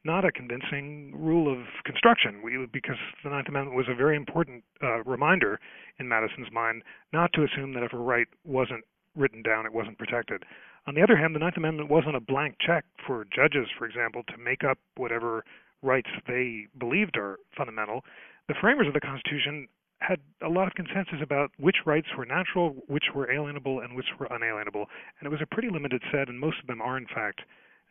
not 0.05 0.25
a 0.25 0.33
convincing 0.33 1.13
rule 1.15 1.53
of 1.53 1.67
construction 1.85 2.41
we, 2.43 2.67
because 2.73 2.97
the 3.23 3.31
Ninth 3.31 3.49
Amendment 3.49 3.77
was 3.77 3.87
a 3.89 3.95
very 3.95 4.17
important 4.17 4.65
uh, 4.83 5.03
reminder 5.05 5.61
in 5.99 6.09
Madison's 6.09 6.49
mind 6.53 6.83
not 7.13 7.33
to 7.35 7.45
assume 7.45 7.75
that 7.75 7.83
if 7.83 7.93
a 7.93 7.99
right 7.99 8.27
wasn't 8.45 8.85
written 9.15 9.43
down, 9.43 9.67
it 9.67 9.73
wasn't 9.73 9.99
protected. 9.99 10.45
On 10.87 10.95
the 10.95 11.03
other 11.03 11.17
hand, 11.17 11.35
the 11.35 11.39
Ninth 11.39 11.57
Amendment 11.57 11.91
wasn't 11.91 12.17
a 12.17 12.21
blank 12.21 12.57
check 12.65 12.85
for 13.07 13.27
judges, 13.35 13.69
for 13.79 13.87
example, 13.87 14.23
to 14.29 14.39
make 14.39 14.65
up 14.65 14.79
whatever 14.97 15.45
rights 15.83 16.09
they 16.27 16.67
believed 16.79 17.17
are 17.17 17.39
fundamental. 17.57 18.05
The 18.49 18.55
framers 18.61 18.87
of 18.87 18.95
the 18.95 19.01
Constitution 19.01 19.69
had 20.01 20.21
a 20.43 20.49
lot 20.49 20.67
of 20.67 20.75
consensus 20.75 21.21
about 21.23 21.51
which 21.59 21.77
rights 21.85 22.09
were 22.17 22.25
natural, 22.25 22.71
which 22.89 23.05
were 23.15 23.27
alienable, 23.27 23.85
and 23.85 23.95
which 23.95 24.07
were 24.19 24.29
unalienable. 24.31 24.87
And 25.19 25.27
it 25.27 25.31
was 25.31 25.43
a 25.43 25.47
pretty 25.47 25.69
limited 25.71 26.03
set, 26.11 26.29
and 26.29 26.41
most 26.41 26.57
of 26.61 26.67
them 26.67 26.81
are, 26.81 26.97
in 26.97 27.07
fact, 27.07 27.43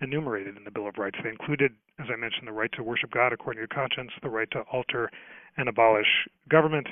enumerated 0.01 0.57
in 0.57 0.63
the 0.63 0.71
Bill 0.71 0.87
of 0.87 0.97
Rights. 0.97 1.17
They 1.23 1.29
included, 1.29 1.71
as 1.99 2.07
I 2.11 2.15
mentioned, 2.15 2.47
the 2.47 2.53
right 2.53 2.71
to 2.73 2.83
worship 2.83 3.11
God 3.11 3.33
according 3.33 3.61
to 3.63 3.67
conscience, 3.67 4.11
the 4.21 4.29
right 4.29 4.49
to 4.51 4.61
alter 4.71 5.11
and 5.57 5.67
abolish 5.67 6.27
government, 6.49 6.87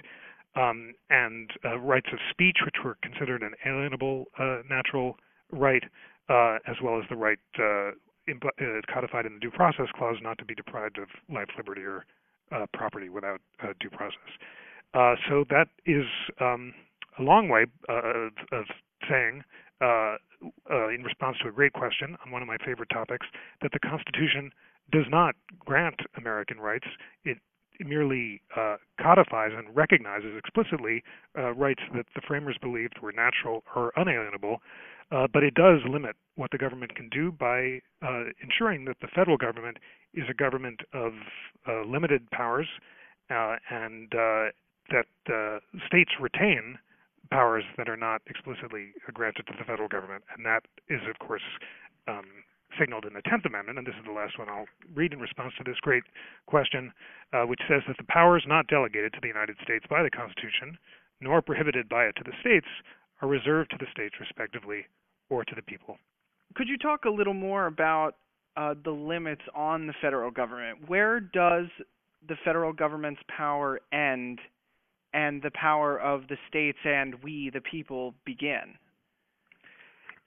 um, 0.56 0.94
and 1.10 1.52
uh, 1.64 1.78
rights 1.80 2.08
of 2.12 2.20
speech, 2.32 2.58
which 2.66 2.76
were 2.84 2.98
considered 3.04 3.44
an 3.44 3.54
alienable 3.66 4.26
uh, 4.40 4.62
natural 4.70 5.18
right, 5.52 5.84
uh, 6.30 6.58
as 6.68 6.76
well 6.84 7.00
as 7.00 7.06
the 7.10 7.16
right 7.16 7.40
uh, 7.60 7.92
imp- 8.28 8.44
uh, 8.46 8.82
codified 8.92 9.26
in 9.26 9.36
the 9.36 9.40
Due 9.40 9.52
Process 9.52 9.88
Clause 9.96 10.18
not 10.22 10.38
to 10.40 10.46
be 10.46 10.56
deprived 10.56 10.98
of 10.98 11.08
life, 11.34 11.48
liberty, 11.58 11.82
or 11.82 12.06
uh, 12.52 12.66
property 12.74 13.10
without 13.10 13.40
due 13.80 13.90
process. 13.90 14.18
so 15.30 15.44
that 15.50 15.68
is 15.86 16.06
um, 16.40 16.74
a 17.20 17.22
long 17.22 17.50
way 17.50 17.66
of, 17.90 18.32
of 18.52 18.66
saying 19.10 19.44
uh, 19.82 20.18
uh, 20.72 20.90
in 20.90 21.04
response 21.04 21.38
to 21.42 21.50
a 21.50 21.52
great 21.52 21.74
question 21.74 22.16
on 22.26 22.32
one 22.32 22.42
of 22.42 22.48
my 22.48 22.58
favorite 22.66 22.90
topics, 22.90 23.26
that 23.62 23.72
the 23.72 23.80
Constitution 23.80 24.52
does 24.92 25.06
not 25.10 25.36
grant 25.60 26.00
American 26.18 26.60
rights. 26.60 26.88
It 27.26 27.38
merely 27.80 28.42
uh, 28.56 28.78
codifies 29.02 29.52
and 29.56 29.76
recognizes 29.76 30.32
explicitly 30.38 31.04
uh, 31.38 31.54
rights 31.54 31.82
that 31.96 32.06
the 32.16 32.22
framers 32.28 32.58
believed 32.62 32.96
were 33.02 33.12
natural 33.12 33.64
or 33.76 33.92
unalienable, 33.96 34.62
uh, 35.12 35.28
but 35.32 35.44
it 35.44 35.54
does 35.54 35.80
limit 35.90 36.16
what 36.36 36.52
the 36.52 36.58
government 36.58 36.96
can 36.96 37.10
do 37.10 37.32
by 37.32 37.80
uh, 38.02 38.24
ensuring 38.42 38.86
that 38.86 38.98
the 39.02 39.08
federal 39.14 39.38
government 39.38 39.78
is 40.14 40.26
a 40.30 40.34
government 40.34 40.82
of 40.94 41.14
uh, 41.68 41.84
limited 41.84 42.30
powers 42.32 42.68
uh, 43.30 43.56
and 43.70 44.12
that 44.90 45.06
states 45.86 46.12
retain 46.20 46.78
powers 47.28 47.64
that 47.78 47.90
are 47.90 47.98
not 47.98 48.22
explicitly 48.28 48.94
granted 49.14 49.48
to 49.48 49.54
the 49.58 49.66
federal 49.66 49.88
government, 49.88 50.24
and 50.36 50.46
that 50.46 50.64
is, 50.90 51.02
of 51.10 51.18
course, 51.26 51.44
um, 52.08 52.26
signaled 52.80 53.06
in 53.06 53.14
the 53.14 53.22
Tenth 53.22 53.46
Amendment, 53.46 53.78
and 53.78 53.88
this 53.88 53.96
is 53.96 54.06
the 54.06 54.12
last 54.12 54.38
one 54.38 54.50
I'll 54.50 54.68
read 54.94 55.14
in 55.14 55.20
response 55.20 55.54
to 55.58 55.64
this 55.64 55.80
great 55.82 56.04
question, 56.46 56.92
uh, 57.34 57.44
which 57.44 57.62
says 57.68 57.82
that 57.88 57.98
the 57.98 58.08
powers 58.10 58.44
not 58.48 58.68
delegated 58.68 59.14
to 59.14 59.20
the 59.22 59.28
United 59.28 59.56
States 59.64 59.86
by 59.90 60.04
the 60.04 60.10
Constitution, 60.10 60.78
nor 61.22 61.42
prohibited 61.42 61.90
by 61.90 62.06
it 62.06 62.16
to 62.18 62.24
the 62.24 62.36
states, 62.42 62.68
are 63.22 63.28
reserved 63.28 63.72
to 63.72 63.78
the 63.80 63.88
states 63.92 64.16
respectively 64.20 64.86
or 65.30 65.44
to 65.44 65.56
the 65.56 65.62
people. 65.62 65.98
Could 66.56 66.68
you 66.68 66.78
talk 66.78 67.06
a 67.06 67.10
little 67.10 67.34
more 67.34 67.66
about 67.66 68.16
uh, 68.56 68.74
the 68.84 68.92
limits 68.92 69.42
on 69.56 69.88
the 69.88 69.94
federal 70.02 70.32
government? 70.32 70.88
Where 70.88 71.20
does 71.20 71.68
the 72.28 72.36
federal 72.44 72.74
government's 72.74 73.22
power 73.36 73.80
end 73.92 74.40
and 75.14 75.42
the 75.42 75.52
power 75.52 76.00
of 76.00 76.28
the 76.28 76.38
states 76.48 76.80
and 76.84 77.16
we, 77.24 77.50
the 77.54 77.62
people, 77.62 78.14
begin? 78.26 78.76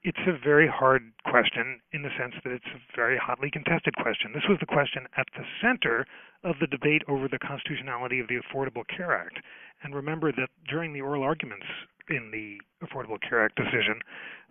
It's 0.03 0.17
a 0.25 0.33
very 0.43 0.67
hard 0.67 1.11
question 1.29 1.79
in 1.93 2.01
the 2.01 2.09
sense 2.17 2.33
that 2.43 2.51
it's 2.51 2.73
a 2.73 2.81
very 2.95 3.19
hotly 3.21 3.51
contested 3.51 3.95
question. 3.97 4.31
This 4.33 4.49
was 4.49 4.57
the 4.59 4.65
question 4.65 5.05
at 5.15 5.27
the 5.37 5.45
center 5.61 6.07
of 6.43 6.55
the 6.59 6.65
debate 6.65 7.03
over 7.07 7.27
the 7.27 7.37
constitutionality 7.37 8.19
of 8.19 8.27
the 8.27 8.41
Affordable 8.41 8.81
Care 8.87 9.13
Act. 9.13 9.37
And 9.83 9.93
remember 9.93 10.31
that 10.31 10.49
during 10.67 10.93
the 10.93 11.01
oral 11.01 11.21
arguments 11.21 11.67
in 12.09 12.31
the 12.31 12.57
Affordable 12.85 13.21
Care 13.21 13.45
Act 13.45 13.55
decision, 13.57 14.01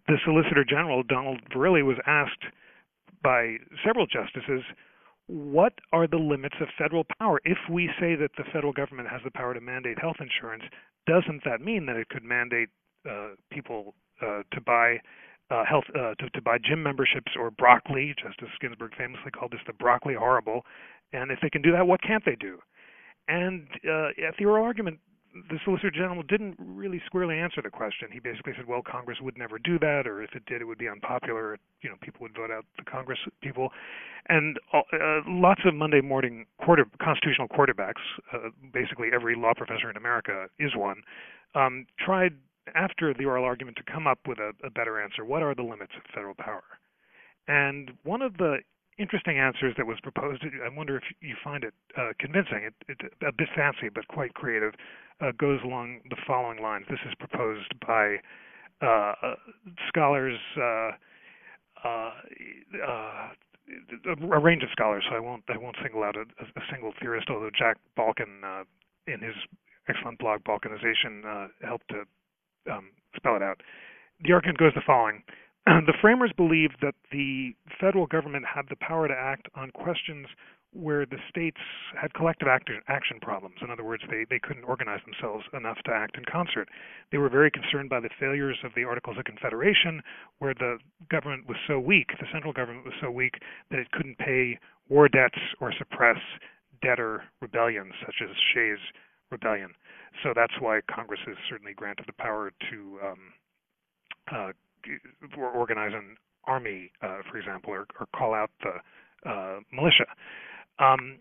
the 0.07 0.19
Solicitor 0.25 0.65
General, 0.65 1.03
Donald 1.03 1.41
Verrilli, 1.51 1.85
was 1.85 1.99
asked 2.07 2.47
by 3.23 3.57
several 3.85 4.07
justices 4.07 4.63
what 5.31 5.75
are 5.93 6.09
the 6.09 6.17
limits 6.17 6.57
of 6.61 6.69
federal 6.77 7.05
power? 7.21 7.41
If 7.45 7.59
we 7.71 7.89
say 8.01 8.17
that 8.17 8.33
the 8.37 8.45
federal 8.53 8.73
government 8.73 9.09
has 9.09 9.21
the 9.25 9.31
power 9.31 9.55
to 9.55 9.61
mandate 9.61 9.99
health 10.01 10.17
insurance, 10.19 10.65
doesn't 11.07 11.43
that 11.45 11.61
mean 11.61 11.87
that 11.87 11.97
it 11.97 12.09
could 12.09 12.25
mandate 12.25 12.69
uh, 13.09 13.31
people 13.51 13.95
uh, 14.21 14.43
to 14.53 14.61
buy 14.61 14.99
uh, 15.51 15.65
health 15.65 15.85
uh, 15.95 16.15
to, 16.15 16.31
to 16.35 16.43
buy 16.43 16.59
gym 16.59 16.83
memberships 16.83 17.33
or 17.39 17.51
broccoli? 17.51 18.15
Justice 18.21 18.49
Ginsburg 18.61 18.93
famously 18.99 19.31
called 19.31 19.53
this 19.53 19.61
the 19.67 19.73
broccoli 19.73 20.15
horrible. 20.15 20.63
And 21.13 21.31
if 21.31 21.39
they 21.41 21.51
can 21.51 21.63
do 21.63 21.73
that, 21.73 21.87
what 21.87 22.03
can't 22.03 22.25
they 22.25 22.37
do? 22.37 22.59
And 23.29 23.69
uh, 23.89 24.09
at 24.27 24.37
the 24.39 24.47
oral 24.47 24.65
argument, 24.65 24.99
the 25.33 25.59
Solicitor 25.65 25.91
General 25.91 26.23
didn't 26.23 26.57
really 26.59 27.01
squarely 27.07 27.39
answer 27.39 27.63
the 27.63 27.71
question. 27.71 28.09
He 28.13 28.19
basically 28.19 28.53
said, 28.57 28.67
"Well, 28.67 28.83
Congress 28.83 29.19
would 29.21 29.39
never 29.39 29.59
do 29.59 29.79
that, 29.79 30.07
or 30.07 30.23
if 30.23 30.35
it 30.35 30.45
did, 30.47 30.61
it 30.61 30.65
would 30.65 30.79
be 30.79 30.89
unpopular. 30.89 31.59
You 31.83 31.91
know, 31.91 31.97
people 32.01 32.23
would 32.23 32.35
vote 32.35 32.51
out 32.51 32.65
the 32.77 32.85
Congress 32.85 33.19
people." 33.41 33.71
And 34.29 34.59
uh, 34.73 34.83
lots 35.27 35.63
of 35.65 35.75
Monday 35.75 36.01
morning 36.01 36.47
quarter 36.65 36.85
constitutional 37.03 37.49
quarterbacks, 37.49 38.03
uh, 38.33 38.51
basically 38.73 39.09
every 39.13 39.37
law 39.37 39.53
professor 39.57 39.89
in 39.89 39.97
America 39.97 40.47
is 40.59 40.75
one, 40.77 41.03
um, 41.55 41.87
tried 41.99 42.35
after 42.75 43.15
the 43.15 43.25
oral 43.25 43.45
argument 43.45 43.77
to 43.77 43.93
come 43.93 44.07
up 44.07 44.19
with 44.27 44.39
a, 44.39 44.53
a 44.65 44.71
better 44.71 45.01
answer. 45.01 45.25
What 45.25 45.43
are 45.43 45.55
the 45.55 45.63
limits 45.63 45.93
of 45.97 46.03
federal 46.15 46.35
power? 46.35 46.63
And 47.49 47.93
one 48.05 48.23
of 48.23 48.37
the 48.37 48.59
interesting 49.01 49.39
answers 49.39 49.75
that 49.79 49.87
was 49.87 49.99
proposed. 50.03 50.45
I 50.45 50.69
wonder 50.77 50.97
if 50.97 51.05
you 51.21 51.35
find 51.43 51.65
it 51.65 51.75
uh, 51.97 52.13
convincing. 52.21 52.69
It, 52.69 52.75
it, 52.89 53.13
a 53.27 53.33
bit 53.33 53.49
fancy, 53.57 53.89
but 53.93 54.07
quite 54.09 54.35
creative. 54.35 54.75
Uh, 55.21 55.33
goes 55.39 55.61
along 55.65 56.01
the 56.09 56.17
following 56.27 56.63
lines. 56.63 56.87
This 56.89 57.01
is 57.07 57.15
proposed 57.19 57.73
by 57.87 58.17
uh, 58.81 59.13
scholars, 59.89 60.39
uh, 60.57 60.91
uh, 61.85 62.11
uh, 62.87 63.29
a 64.33 64.41
range 64.41 64.63
of 64.63 64.71
scholars. 64.73 65.05
So 65.09 65.17
I 65.17 65.21
won't 65.21 65.45
I 65.49 65.59
won't 65.59 65.77
single 65.83 66.03
out 66.03 66.17
a, 66.17 66.23
a 66.23 66.63
single 66.71 66.93
theorist. 67.01 67.29
Although 67.29 67.51
Jack 67.57 67.77
Balkin, 67.99 68.65
in 69.07 69.21
his 69.21 69.35
excellent 69.89 70.19
blog 70.19 70.41
Balkinization, 70.45 71.49
helped 71.63 71.89
to 71.89 72.73
um, 72.73 72.91
spell 73.17 73.37
it 73.37 73.43
out. 73.43 73.61
The 74.25 74.33
argument 74.33 74.59
goes 74.59 74.73
the 74.75 74.83
following 74.87 75.23
the 75.67 75.95
framers 76.01 76.33
believed 76.37 76.77
that 76.83 76.95
the 77.13 77.55
federal 77.81 78.07
government 78.07 78.45
had 78.47 78.67
the 78.69 78.77
power 78.77 79.09
to 79.09 79.15
act 79.15 79.49
on 79.55 79.71
questions 79.71 80.27
where 80.73 81.05
the 81.05 81.19
states 81.29 81.59
had 82.01 82.15
collective 82.15 82.47
action 82.47 83.19
problems. 83.21 83.57
In 83.61 83.71
other 83.71 83.83
words, 83.83 84.05
they, 84.09 84.25
they 84.31 84.39
couldn't 84.39 84.63
organize 84.63 85.01
themselves 85.05 85.45
enough 85.53 85.79
to 85.85 85.91
act 85.93 86.17
in 86.17 86.25
concert. 86.31 86.69
They 87.11 87.19
were 87.19 87.29
very 87.29 87.51
concerned 87.51 87.91
by 87.91 87.99
the 87.99 88.11
failures 88.21 88.59
of 88.63 88.71
the 88.77 88.85
Articles 88.85 89.19
of 89.19 89.25
Confederation, 89.25 90.01
where 90.39 90.55
the 90.55 90.79
government 91.11 91.49
was 91.49 91.57
so 91.67 91.81
weak, 91.81 92.09
the 92.21 92.27
central 92.33 92.53
government 92.53 92.85
was 92.85 92.95
so 93.01 93.11
weak, 93.11 93.35
that 93.71 93.81
it 93.81 93.91
couldn't 93.91 94.19
pay 94.19 94.59
war 94.89 95.09
debts 95.09 95.39
or 95.61 95.73
suppress 95.77 96.19
debtor 96.83 97.25
rebellions, 97.41 97.93
such 98.07 98.23
as 98.23 98.31
Shays' 98.55 98.79
Rebellion. 99.31 99.75
So 100.23 100.33
that's 100.35 100.55
why 100.61 100.81
Congress 100.93 101.21
is 101.27 101.37
certainly 101.49 101.75
granted 101.75 102.07
the 102.07 102.13
power 102.13 102.53
to 102.71 102.99
um, 103.05 103.19
uh, 104.33 104.53
organize 105.39 105.93
an 105.95 106.17
army, 106.45 106.91
uh, 107.03 107.19
for 107.31 107.39
example, 107.39 107.73
or, 107.73 107.87
or, 107.99 108.07
call 108.17 108.35
out 108.35 108.51
the 108.63 109.31
uh, 109.31 109.61
militia. 109.73 110.07
Um, 110.79 111.19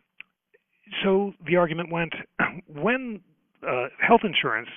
so 1.03 1.33
the 1.45 1.55
argument 1.55 1.91
went 1.91 2.13
when 2.67 3.21
uh, 3.67 3.87
health 4.05 4.21
insurance 4.23 4.69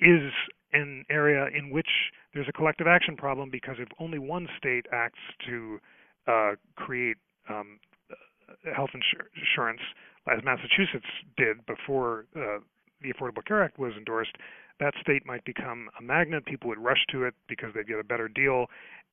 is 0.00 0.32
an 0.72 1.04
area 1.10 1.46
in 1.56 1.70
which 1.70 1.88
there's 2.34 2.48
a 2.48 2.52
collective 2.52 2.86
action 2.86 3.16
problem 3.16 3.48
because 3.50 3.76
if 3.78 3.88
only 4.00 4.18
one 4.18 4.48
state 4.58 4.86
acts 4.92 5.20
to 5.46 5.78
uh, 6.26 6.52
create 6.76 7.16
um, 7.48 7.78
health 8.74 8.90
insur- 8.94 9.26
insurance, 9.38 9.80
as 10.32 10.42
Massachusetts 10.44 11.06
did 11.36 11.64
before 11.66 12.26
uh, 12.36 12.58
the 13.02 13.12
Affordable 13.12 13.44
Care 13.46 13.62
Act 13.62 13.78
was 13.78 13.92
endorsed, 13.96 14.36
that 14.80 14.94
state 15.00 15.24
might 15.26 15.44
become 15.44 15.88
a 15.98 16.02
magnet. 16.02 16.46
People 16.46 16.68
would 16.68 16.78
rush 16.78 17.04
to 17.10 17.24
it 17.24 17.34
because 17.48 17.70
they'd 17.74 17.86
get 17.86 17.98
a 17.98 18.04
better 18.04 18.28
deal, 18.28 18.66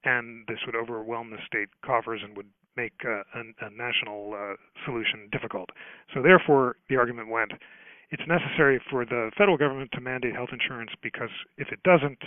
and 0.03 0.45
this 0.47 0.59
would 0.65 0.75
overwhelm 0.75 1.29
the 1.29 1.37
state 1.45 1.69
coffers 1.85 2.21
and 2.23 2.35
would 2.35 2.49
make 2.77 2.93
uh, 3.05 3.21
a, 3.35 3.67
a, 3.67 3.69
national 3.69 4.33
uh, 4.33 4.55
solution 4.85 5.27
difficult. 5.31 5.69
So, 6.13 6.21
therefore, 6.21 6.77
the 6.89 6.95
argument 6.95 7.29
went 7.29 7.51
it's 8.11 8.23
necessary 8.27 8.81
for 8.89 9.05
the 9.05 9.31
federal 9.37 9.57
government 9.57 9.91
to 9.93 10.01
mandate 10.01 10.35
health 10.35 10.49
insurance 10.51 10.91
because 11.01 11.29
if 11.57 11.69
it 11.71 11.81
doesn't, 11.83 12.19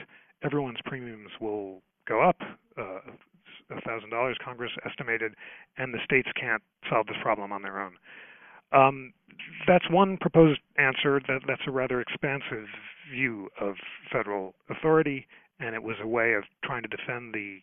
everyone's 0.42 0.80
premiums 0.84 1.30
will 1.40 1.82
go 2.08 2.26
up. 2.26 2.36
Uh, 2.78 3.00
$1,000, 3.70 4.34
Congress 4.44 4.72
estimated, 4.84 5.34
and 5.78 5.92
the 5.92 5.98
states 6.04 6.28
can't 6.38 6.62
solve 6.90 7.06
this 7.06 7.16
problem 7.22 7.52
on 7.52 7.62
their 7.62 7.80
own. 7.80 7.92
Um, 8.72 9.12
that's 9.66 9.88
one 9.90 10.16
proposed 10.20 10.60
answer. 10.78 11.20
That 11.28 11.40
that's 11.46 11.62
a 11.66 11.70
rather 11.70 12.00
expansive 12.00 12.66
view 13.10 13.48
of 13.60 13.74
federal 14.12 14.54
authority, 14.70 15.26
and 15.60 15.74
it 15.74 15.82
was 15.82 15.96
a 16.02 16.06
way 16.06 16.34
of 16.34 16.44
trying 16.64 16.82
to 16.82 16.88
defend 16.88 17.34
the 17.34 17.58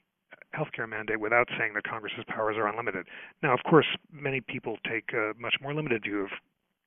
healthcare 0.56 0.88
mandate 0.88 1.20
without 1.20 1.48
saying 1.58 1.74
that 1.76 1.84
Congress's 1.84 2.26
powers 2.28 2.58
are 2.58 2.68
unlimited. 2.68 3.08
Now, 3.42 3.54
of 3.54 3.60
course, 3.70 3.88
many 4.12 4.42
people 4.42 4.78
take 4.90 5.14
a 5.14 5.32
much 5.40 5.56
more 5.62 5.74
limited 5.74 6.04
view 6.04 6.22
of 6.22 6.30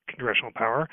congressional 0.07 0.51
power, 0.55 0.87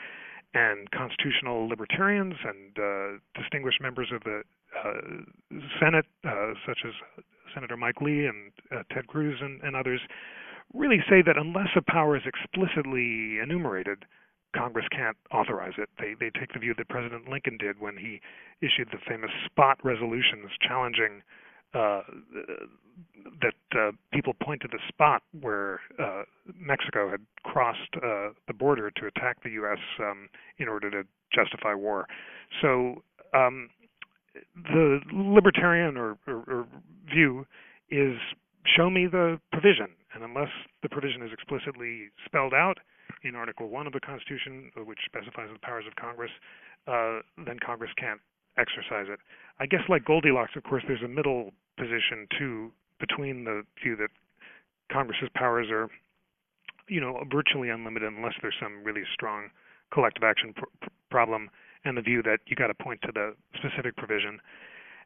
and 0.55 0.91
constitutional 0.91 1.69
libertarians 1.69 2.35
and 2.45 2.79
uh, 2.79 3.41
distinguished 3.41 3.81
members 3.81 4.11
of 4.13 4.23
the 4.23 4.43
uh, 4.77 5.59
Senate, 5.81 6.07
uh, 6.25 6.53
such 6.67 6.79
as 6.87 6.93
Senator 7.55 7.77
Mike 7.77 8.01
Lee 8.01 8.27
and 8.27 8.53
uh, 8.71 8.83
Ted 8.93 9.07
Cruz 9.07 9.39
and, 9.41 9.63
and 9.63 9.77
others, 9.77 10.01
really 10.75 10.99
say 11.09 11.23
that 11.25 11.37
unless 11.37 11.69
a 11.77 11.83
power 11.83 12.17
is 12.17 12.23
explicitly 12.27 13.39
enumerated, 13.43 14.05
Congress 14.55 14.87
can't 14.91 15.17
authorize 15.33 15.75
it. 15.79 15.89
They 15.99 16.15
they 16.19 16.31
take 16.39 16.53
the 16.53 16.59
view 16.59 16.75
that 16.79 16.89
President 16.89 17.29
Lincoln 17.29 17.57
did 17.59 17.81
when 17.81 17.97
he 17.97 18.21
issued 18.61 18.89
the 18.93 18.99
famous 19.09 19.31
spot 19.47 19.79
resolutions 19.83 20.51
challenging 20.67 21.23
uh, 21.75 22.03
that 23.41 23.79
uh, 23.79 23.93
people 24.13 24.35
point 24.43 24.61
to 24.61 24.69
the 24.69 24.79
spot 24.89 25.23
where 25.41 25.81
uh, 25.99 26.23
Mexico 26.55 27.11
had 27.11 27.21
crossed 27.45 27.97
uh, 27.97 28.29
the 28.47 28.53
border 28.53 28.91
to 28.91 29.07
attack 29.07 29.43
the 29.43 29.51
U.S. 29.51 29.79
Um, 29.99 30.29
in 30.59 30.69
order 30.69 30.91
to 30.91 31.03
justify 31.35 31.75
war. 31.75 32.07
So 32.61 33.03
um, 33.33 33.71
the 34.55 35.01
libertarian 35.13 35.97
or, 35.97 36.19
or, 36.27 36.45
or 36.47 36.67
view 37.11 37.47
is 37.91 38.17
show 38.77 38.91
me 38.91 39.07
the 39.07 39.41
provision, 39.51 39.89
and 40.15 40.23
unless 40.23 40.51
the 40.83 40.89
provision 40.89 41.23
is 41.23 41.31
explicitly 41.33 42.11
spelled 42.25 42.55
out, 42.55 42.79
in 43.25 43.35
Article 43.35 43.69
1 43.69 43.87
of 43.87 43.93
the 43.93 44.01
Constitution, 44.01 44.71
uh, 44.77 44.85
which 44.85 44.99
specifies 45.07 45.49
the 45.53 45.59
powers 45.61 45.85
of 45.87 45.97
Congress, 45.97 46.31
uh, 46.87 47.21
then 47.47 47.59
Congress 47.65 47.91
can't 47.97 48.21
exercise 48.59 49.07
it. 49.09 49.21
I 49.61 49.67
guess, 49.67 49.83
like 49.89 50.05
Goldilocks, 50.05 50.53
of 50.57 50.65
course, 50.65 50.83
there's 50.87 51.03
a 51.03 51.09
middle 51.09 51.53
position 51.79 52.27
too 52.39 52.73
between 53.01 53.45
the 53.45 53.63
view 53.83 53.97
that 53.97 54.11
Congress's 54.91 55.29
powers 55.35 55.69
are 55.71 55.89
you 56.89 57.01
know, 57.01 57.23
virtually 57.31 57.71
unlimited 57.71 58.13
unless 58.13 58.35
there's 58.43 58.55
some 58.61 58.83
really 58.85 59.03
strong 59.13 59.49
collective 59.93 60.23
action 60.23 60.53
pr- 60.55 60.89
problem, 61.11 61.49
and 61.85 61.97
the 61.97 62.03
view 62.03 62.23
that 62.23 62.39
you 62.47 62.57
got 62.57 62.69
to 62.69 62.75
point 62.75 63.01
to 63.03 63.13
the 63.13 63.35
specific 63.57 63.97
provision. 63.97 64.41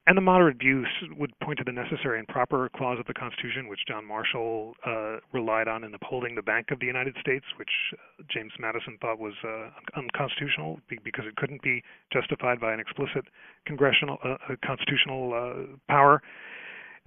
And 0.07 0.17
the 0.17 0.23
moderate 0.23 0.59
view 0.61 0.85
would 1.19 1.37
point 1.41 1.59
to 1.59 1.65
the 1.65 1.73
necessary 1.73 2.21
and 2.21 2.29
proper 2.29 2.71
clause 2.77 3.01
of 3.01 3.07
the 3.07 3.15
Constitution, 3.15 3.67
which 3.67 3.81
John 3.89 4.07
Marshall 4.07 4.75
uh, 4.87 5.17
relied 5.33 5.67
on 5.67 5.83
in 5.83 5.93
upholding 5.95 6.37
the 6.37 6.43
Bank 6.43 6.71
of 6.71 6.79
the 6.79 6.87
United 6.87 7.17
States, 7.21 7.45
which 7.59 7.71
uh, 7.93 8.23
James 8.31 8.53
Madison 8.61 8.99
thought 9.01 9.19
was 9.19 9.35
uh, 9.43 9.71
unconstitutional 9.97 10.79
because 11.03 11.25
it 11.27 11.35
couldn't 11.35 11.61
be 11.61 11.83
justified 12.13 12.61
by 12.61 12.73
an 12.73 12.79
explicit 12.79 13.25
congressional 13.67 14.19
uh, 14.25 14.37
constitutional 14.65 15.35
uh, 15.35 15.77
power. 15.89 16.23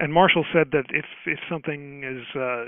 And 0.02 0.12
Marshall 0.12 0.46
said 0.52 0.68
that 0.72 0.86
if 0.90 1.06
if 1.26 1.40
something 1.50 2.04
is 2.04 2.24
uh, 2.36 2.66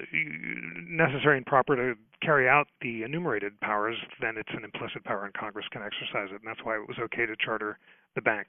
necessary 0.88 1.38
and 1.38 1.46
proper 1.46 1.76
to 1.76 1.96
carry 2.22 2.48
out 2.48 2.68
the 2.82 3.04
enumerated 3.04 3.60
powers, 3.60 3.98
then 4.22 4.36
it's 4.38 4.52
an 4.54 4.64
implicit 4.64 5.04
power, 5.04 5.26
and 5.26 5.34
Congress 5.34 5.66
can 5.72 5.82
exercise 5.82 6.30
it. 6.32 6.40
And 6.40 6.48
that's 6.48 6.64
why 6.64 6.76
it 6.76 6.88
was 6.88 6.98
okay 7.00 7.26
to 7.26 7.36
charter 7.36 7.80
the 8.16 8.22
bank. 8.22 8.48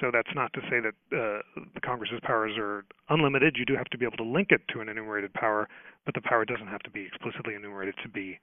So 0.00 0.10
that's 0.12 0.34
not 0.34 0.52
to 0.52 0.60
say 0.68 0.80
that 0.80 0.94
uh, 1.12 1.40
the 1.74 1.80
Congress's 1.80 2.20
powers 2.22 2.52
are 2.58 2.84
unlimited. 3.08 3.56
You 3.58 3.64
do 3.64 3.76
have 3.76 3.88
to 3.90 3.98
be 3.98 4.04
able 4.04 4.18
to 4.18 4.28
link 4.28 4.48
it 4.50 4.60
to 4.74 4.80
an 4.80 4.88
enumerated 4.88 5.32
power, 5.32 5.68
but 6.04 6.14
the 6.14 6.20
power 6.20 6.44
doesn't 6.44 6.66
have 6.66 6.82
to 6.82 6.90
be 6.90 7.06
explicitly 7.06 7.54
enumerated 7.54 7.94
to 8.02 8.08
be 8.08 8.38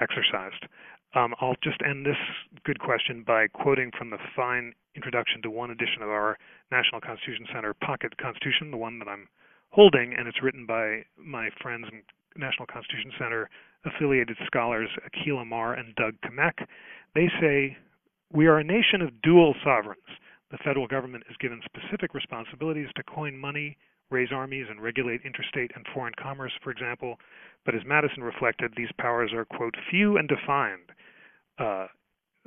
exercised. 0.00 0.66
Um, 1.14 1.34
I'll 1.40 1.56
just 1.64 1.80
end 1.88 2.04
this 2.04 2.20
good 2.64 2.78
question 2.78 3.24
by 3.26 3.48
quoting 3.48 3.90
from 3.96 4.10
the 4.10 4.18
fine 4.36 4.74
introduction 4.94 5.40
to 5.42 5.50
one 5.50 5.70
edition 5.70 6.02
of 6.02 6.10
our 6.10 6.36
National 6.70 7.00
Constitution 7.00 7.46
Center 7.52 7.72
Pocket 7.72 8.16
Constitution, 8.18 8.70
the 8.70 8.76
one 8.76 8.98
that 8.98 9.08
I'm 9.08 9.28
holding, 9.70 10.12
and 10.12 10.28
it's 10.28 10.42
written 10.42 10.66
by 10.66 11.04
my 11.16 11.48
friends 11.62 11.86
and 11.90 12.02
National 12.36 12.66
Constitution 12.66 13.12
Center 13.18 13.48
affiliated 13.84 14.36
scholars 14.46 14.88
Akhil 15.06 15.40
Amar 15.40 15.74
and 15.74 15.94
Doug 15.94 16.14
Kmiec. 16.24 16.66
They 17.14 17.28
say, 17.40 17.76
We 18.32 18.46
are 18.46 18.58
a 18.58 18.64
nation 18.64 19.00
of 19.00 19.22
dual 19.22 19.54
sovereigns. 19.64 20.04
The 20.50 20.58
federal 20.58 20.86
government 20.86 21.24
is 21.30 21.36
given 21.40 21.60
specific 21.64 22.14
responsibilities 22.14 22.88
to 22.96 23.02
coin 23.02 23.36
money, 23.36 23.76
raise 24.10 24.32
armies, 24.32 24.66
and 24.68 24.82
regulate 24.82 25.22
interstate 25.24 25.72
and 25.74 25.86
foreign 25.94 26.14
commerce, 26.20 26.52
for 26.62 26.70
example. 26.70 27.18
But 27.64 27.74
as 27.74 27.82
Madison 27.86 28.22
reflected, 28.22 28.72
these 28.76 28.92
powers 28.98 29.32
are, 29.32 29.44
quote, 29.44 29.74
few 29.90 30.16
and 30.16 30.28
defined. 30.28 30.92
Uh, 31.58 31.86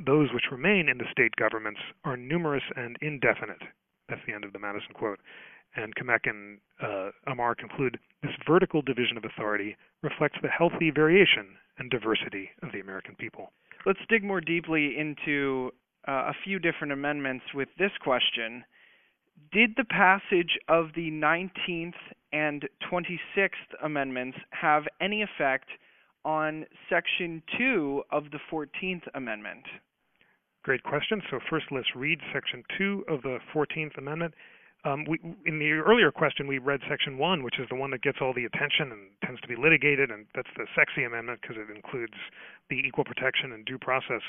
those 0.03 0.29
which 0.33 0.51
remain 0.51 0.89
in 0.89 0.97
the 0.97 1.09
state 1.11 1.35
governments 1.35 1.79
are 2.03 2.17
numerous 2.17 2.63
and 2.75 2.95
indefinite. 3.01 3.61
That's 4.09 4.21
the 4.25 4.33
end 4.33 4.43
of 4.43 4.53
the 4.53 4.59
Madison 4.59 4.93
quote. 4.93 5.19
And 5.75 5.95
Kmiec 5.95 6.29
and 6.29 6.59
uh, 6.81 7.11
Amar 7.27 7.55
conclude 7.55 7.97
this 8.21 8.31
vertical 8.47 8.81
division 8.81 9.17
of 9.17 9.23
authority 9.23 9.77
reflects 10.03 10.37
the 10.41 10.49
healthy 10.49 10.91
variation 10.91 11.55
and 11.77 11.89
diversity 11.89 12.49
of 12.61 12.71
the 12.71 12.79
American 12.81 13.15
people. 13.15 13.51
Let's 13.85 13.99
dig 14.09 14.23
more 14.23 14.41
deeply 14.41 14.95
into 14.97 15.71
uh, 16.07 16.29
a 16.29 16.33
few 16.43 16.59
different 16.59 16.93
amendments 16.93 17.45
with 17.53 17.69
this 17.77 17.91
question. 18.03 18.63
Did 19.51 19.71
the 19.75 19.85
passage 19.85 20.57
of 20.67 20.89
the 20.95 21.09
19th 21.09 21.93
and 22.31 22.67
26th 22.91 23.49
Amendments 23.83 24.37
have 24.51 24.83
any 25.01 25.23
effect 25.23 25.67
on 26.23 26.65
Section 26.89 27.41
2 27.57 28.03
of 28.11 28.25
the 28.31 28.39
14th 28.51 29.03
Amendment? 29.15 29.65
Great 30.63 30.83
question. 30.83 31.21
So, 31.31 31.39
first, 31.49 31.65
let's 31.71 31.95
read 31.95 32.19
Section 32.31 32.63
2 32.77 33.05
of 33.09 33.23
the 33.23 33.39
14th 33.53 33.97
Amendment. 33.97 34.35
Um, 34.83 35.05
we, 35.07 35.19
in 35.45 35.59
the 35.59 35.71
earlier 35.71 36.11
question, 36.11 36.47
we 36.47 36.57
read 36.57 36.81
Section 36.89 37.17
1, 37.17 37.43
which 37.43 37.59
is 37.59 37.67
the 37.69 37.75
one 37.75 37.91
that 37.91 38.01
gets 38.01 38.17
all 38.21 38.33
the 38.33 38.45
attention 38.45 38.91
and 38.91 39.09
tends 39.23 39.41
to 39.41 39.47
be 39.47 39.55
litigated, 39.55 40.09
and 40.09 40.25
that's 40.33 40.49
the 40.57 40.65
sexy 40.75 41.03
amendment 41.03 41.39
because 41.41 41.57
it 41.57 41.75
includes 41.75 42.13
the 42.71 42.79
equal 42.87 43.03
protection 43.03 43.51
and 43.51 43.65
due 43.65 43.77
process 43.77 44.23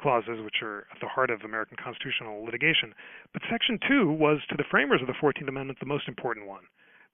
clauses, 0.00 0.40
which 0.42 0.64
are 0.64 0.88
at 0.90 0.98
the 1.00 1.06
heart 1.06 1.30
of 1.30 1.42
American 1.44 1.76
constitutional 1.76 2.42
litigation. 2.42 2.96
But 3.32 3.42
Section 3.48 3.78
2 3.86 4.10
was, 4.10 4.40
to 4.48 4.56
the 4.56 4.66
framers 4.68 5.00
of 5.00 5.06
the 5.06 5.14
14th 5.20 5.46
Amendment, 5.46 5.78
the 5.78 5.86
most 5.86 6.08
important 6.08 6.48
one 6.48 6.64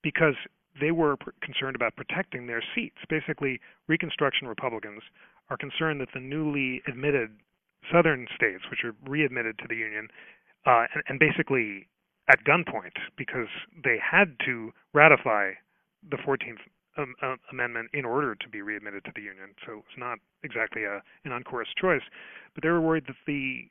because 0.03 0.35
they 0.81 0.93
were 0.93 1.17
concerned 1.43 1.75
about 1.75 1.97
protecting 1.97 2.47
their 2.47 2.63
seats. 2.75 2.97
Basically, 3.11 3.61
Reconstruction 3.89 4.47
Republicans 4.47 5.03
are 5.51 5.57
concerned 5.57 6.01
that 6.01 6.09
the 6.15 6.21
newly 6.21 6.83
admitted 6.87 7.31
southern 7.93 8.29
states, 8.35 8.63
which 8.71 8.85
are 8.85 8.95
readmitted 9.11 9.59
to 9.59 9.67
the 9.69 9.75
Union, 9.75 10.09
uh, 10.67 10.85
and, 10.95 11.03
and 11.09 11.19
basically 11.19 11.89
at 12.31 12.45
gunpoint 12.45 12.95
because 13.17 13.49
they 13.83 13.99
had 13.99 14.37
to 14.45 14.71
ratify 14.95 15.51
the 16.09 16.17
14th 16.17 16.63
um, 16.99 17.15
uh, 17.23 17.37
Amendment 17.51 17.91
in 17.95 18.05
order 18.05 18.35
to 18.35 18.49
be 18.49 18.61
readmitted 18.61 19.05
to 19.05 19.13
the 19.15 19.23
Union. 19.23 19.55
So 19.67 19.79
it's 19.79 19.99
not 19.99 20.19
exactly 20.43 20.85
a, 20.85 21.01
an 21.25 21.33
uncoerced 21.33 21.77
choice. 21.81 22.03
But 22.55 22.63
they 22.63 22.71
were 22.71 22.81
worried 22.81 23.05
that 23.07 23.17
the 23.27 23.69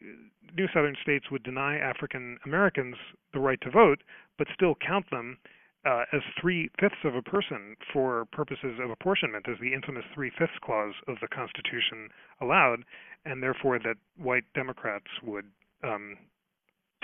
new 0.55 0.67
southern 0.73 0.95
states 1.01 1.25
would 1.31 1.43
deny 1.43 1.77
African 1.77 2.37
Americans 2.45 2.95
the 3.33 3.39
right 3.39 3.59
to 3.61 3.69
vote, 3.69 3.99
but 4.37 4.47
still 4.53 4.75
count 4.75 5.05
them 5.11 5.37
uh, 5.85 6.03
as 6.11 6.21
three 6.41 6.69
fifths 6.79 7.03
of 7.03 7.15
a 7.15 7.21
person 7.21 7.75
for 7.93 8.25
purposes 8.31 8.79
of 8.83 8.89
apportionment, 8.89 9.45
as 9.47 9.57
the 9.61 9.73
infamous 9.73 10.03
three 10.13 10.31
fifths 10.37 10.57
clause 10.63 10.93
of 11.07 11.17
the 11.21 11.27
Constitution 11.27 12.09
allowed, 12.41 12.83
and 13.25 13.41
therefore 13.43 13.79
that 13.79 13.95
white 14.17 14.43
Democrats 14.53 15.07
would 15.23 15.45
um, 15.83 16.17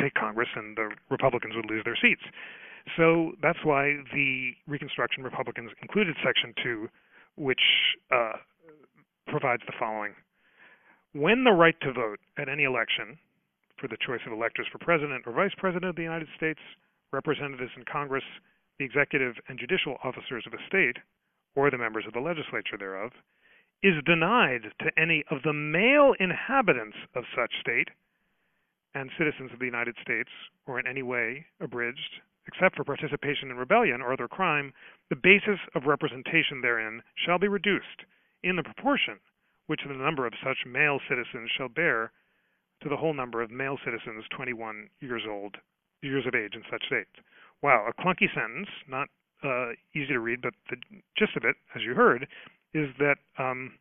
take 0.01 0.13
Congress 0.15 0.49
and 0.55 0.75
the 0.75 0.89
Republicans 1.09 1.55
would 1.55 1.69
lose 1.69 1.83
their 1.86 1.97
seats. 2.01 2.23
So 2.98 3.32
that's 3.41 3.60
why 3.63 3.96
the 4.13 4.52
Reconstruction 4.67 5.24
Republicans 5.24 5.72
included 5.82 6.15
Section 6.24 6.54
2, 6.63 6.88
which 7.38 7.62
uh, 8.12 8.34
provides 9.28 9.63
the 9.65 9.74
following. 9.80 10.13
When 11.13 11.43
the 11.43 11.52
right 11.52 11.76
to 11.82 11.93
vote 11.93 12.19
at 12.38 12.50
any 12.50 12.63
election 12.63 13.17
for 13.80 13.88
the 13.88 13.98
choice 14.06 14.22
of 14.26 14.34
electors 14.34 14.67
for 14.72 14.80
president 14.80 15.24
or 15.26 15.34
vice 15.34 15.54
president 15.58 15.86
of 15.86 15.96
the 15.96 16.04
United 16.04 16.28
States, 16.36 16.60
representatives 17.12 17.72
in 17.78 17.86
Congress, 17.86 18.24
the 18.80 18.86
executive 18.86 19.36
and 19.48 19.60
judicial 19.60 19.98
officers 20.04 20.43
of 20.48 20.54
a 20.54 20.67
state, 20.67 20.98
or 21.56 21.69
the 21.69 21.78
members 21.78 22.06
of 22.08 22.13
the 22.13 22.19
legislature 22.19 22.78
thereof, 22.78 23.12
is 23.84 23.93
denied 24.06 24.63
to 24.80 24.89
any 24.98 25.24
of 25.30 25.43
the 25.43 25.54
male 25.54 26.13
inhabitants 26.19 26.98
of 27.15 27.24
such 27.36 27.52
state 27.62 27.89
and 28.96 29.10
citizens 29.17 29.52
of 29.52 29.60
the 29.60 29.65
United 29.65 29.96
States, 30.02 30.30
or 30.65 30.80
in 30.80 30.88
any 30.88 31.04
way 31.04 31.46
abridged, 31.60 32.22
except 32.47 32.75
for 32.75 32.84
participation 32.84 33.49
in 33.49 33.58
rebellion 33.58 34.01
or 34.01 34.13
other 34.13 34.27
crime, 34.27 34.73
the 35.10 35.15
basis 35.15 35.60
of 35.75 35.86
representation 35.86 36.62
therein 36.62 37.01
shall 37.15 37.39
be 37.39 37.47
reduced 37.47 38.03
in 38.43 38.56
the 38.56 38.63
proportion 38.63 39.19
which 39.67 39.82
the 39.88 39.93
number 39.93 40.27
of 40.27 40.34
such 40.43 40.65
male 40.67 40.99
citizens 41.08 41.49
shall 41.56 41.69
bear 41.69 42.12
to 42.82 42.89
the 42.89 42.97
whole 42.97 43.13
number 43.13 43.41
of 43.41 43.49
male 43.49 43.77
citizens 43.84 44.25
21 44.36 44.89
years 44.99 45.23
old, 45.29 45.56
years 46.01 46.25
of 46.27 46.36
age 46.36 46.53
in 46.53 46.63
such 46.69 46.86
states. 46.86 47.10
Wow, 47.62 47.88
a 47.88 48.01
clunky 48.01 48.27
sentence, 48.34 48.67
not 48.89 49.08
uh, 49.43 49.71
easy 49.95 50.08
to 50.08 50.19
read, 50.19 50.41
but 50.41 50.53
the 50.69 50.75
gist 51.17 51.38
of 51.38 51.43
it, 51.45 51.56
as 51.75 51.82
you 51.82 51.93
heard, 51.93 52.27
is 52.73 52.89
that 52.99 53.15
um, 53.38 53.73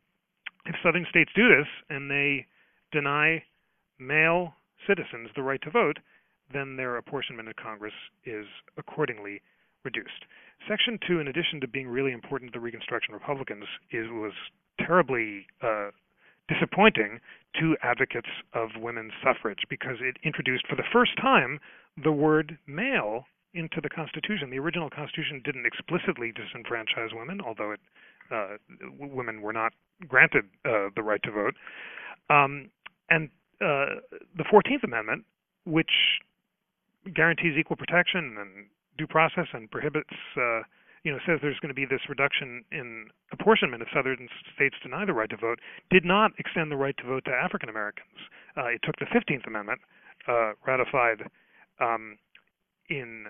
if 0.65 0.75
southern 0.83 1.05
states 1.09 1.31
do 1.35 1.49
this 1.49 1.67
and 1.89 2.09
they 2.09 2.45
deny 2.91 3.43
male 3.99 4.53
citizens 4.87 5.29
the 5.35 5.43
right 5.43 5.61
to 5.63 5.71
vote, 5.71 5.99
then 6.53 6.75
their 6.77 6.97
apportionment 6.97 7.47
in 7.47 7.53
Congress 7.61 7.93
is 8.25 8.45
accordingly 8.77 9.41
reduced. 9.83 10.25
Section 10.67 10.97
2, 11.07 11.19
in 11.19 11.27
addition 11.27 11.59
to 11.61 11.67
being 11.67 11.87
really 11.87 12.11
important 12.11 12.53
to 12.53 12.59
the 12.59 12.63
Reconstruction 12.63 13.13
Republicans, 13.13 13.65
is 13.91 14.07
was 14.09 14.33
terribly 14.79 15.45
uh, 15.61 15.89
disappointing 16.47 17.19
to 17.59 17.75
advocates 17.83 18.29
of 18.53 18.69
women's 18.77 19.11
suffrage 19.23 19.59
because 19.69 19.97
it 20.01 20.17
introduced 20.23 20.65
for 20.67 20.75
the 20.75 20.83
first 20.91 21.11
time 21.21 21.59
the 22.01 22.11
word 22.11 22.57
male 22.65 23.25
into 23.53 23.79
the 23.81 23.89
Constitution. 23.89 24.49
The 24.49 24.59
original 24.59 24.89
Constitution 24.89 25.41
didn't 25.43 25.65
explicitly 25.65 26.33
disenfranchise 26.33 27.15
women, 27.15 27.39
although 27.45 27.71
it, 27.71 27.79
uh, 28.31 28.57
women 28.99 29.41
were 29.41 29.53
not 29.53 29.73
granted 30.07 30.45
uh, 30.65 30.89
the 30.95 31.03
right 31.03 31.21
to 31.23 31.31
vote. 31.31 31.55
Um, 32.29 32.69
and 33.09 33.29
uh, 33.61 34.01
the 34.35 34.43
14th 34.51 34.83
Amendment, 34.83 35.25
which 35.65 35.91
guarantees 37.13 37.57
equal 37.59 37.75
protection 37.75 38.37
and 38.39 38.67
due 38.97 39.07
process 39.07 39.47
and 39.53 39.69
prohibits, 39.71 40.13
uh, 40.37 40.61
you 41.03 41.11
know, 41.11 41.19
says 41.25 41.39
there's 41.41 41.59
going 41.59 41.73
to 41.73 41.75
be 41.75 41.85
this 41.85 42.01
reduction 42.07 42.63
in 42.71 43.07
apportionment 43.31 43.81
if 43.81 43.89
southern 43.93 44.29
states 44.55 44.75
deny 44.81 45.05
the 45.05 45.13
right 45.13 45.29
to 45.29 45.37
vote, 45.37 45.59
did 45.89 46.05
not 46.05 46.31
extend 46.39 46.71
the 46.71 46.77
right 46.77 46.95
to 46.97 47.03
vote 47.03 47.25
to 47.25 47.31
African 47.31 47.69
Americans. 47.69 48.15
Uh, 48.55 48.67
it 48.67 48.81
took 48.83 48.95
the 48.99 49.05
15th 49.11 49.45
Amendment, 49.47 49.79
uh, 50.27 50.53
ratified 50.65 51.23
um, 51.81 52.17
in 52.89 53.25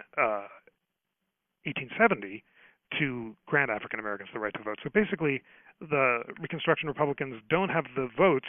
1870, 1.65 2.43
uh, 2.43 2.99
to 2.99 3.35
grant 3.47 3.71
African 3.71 3.99
Americans 3.99 4.29
the 4.33 4.39
right 4.39 4.53
to 4.53 4.61
vote. 4.61 4.77
So 4.83 4.89
basically, 4.93 5.41
the 5.79 6.21
Reconstruction 6.39 6.87
Republicans 6.87 7.41
don't 7.49 7.69
have 7.69 7.85
the 7.95 8.07
votes 8.15 8.45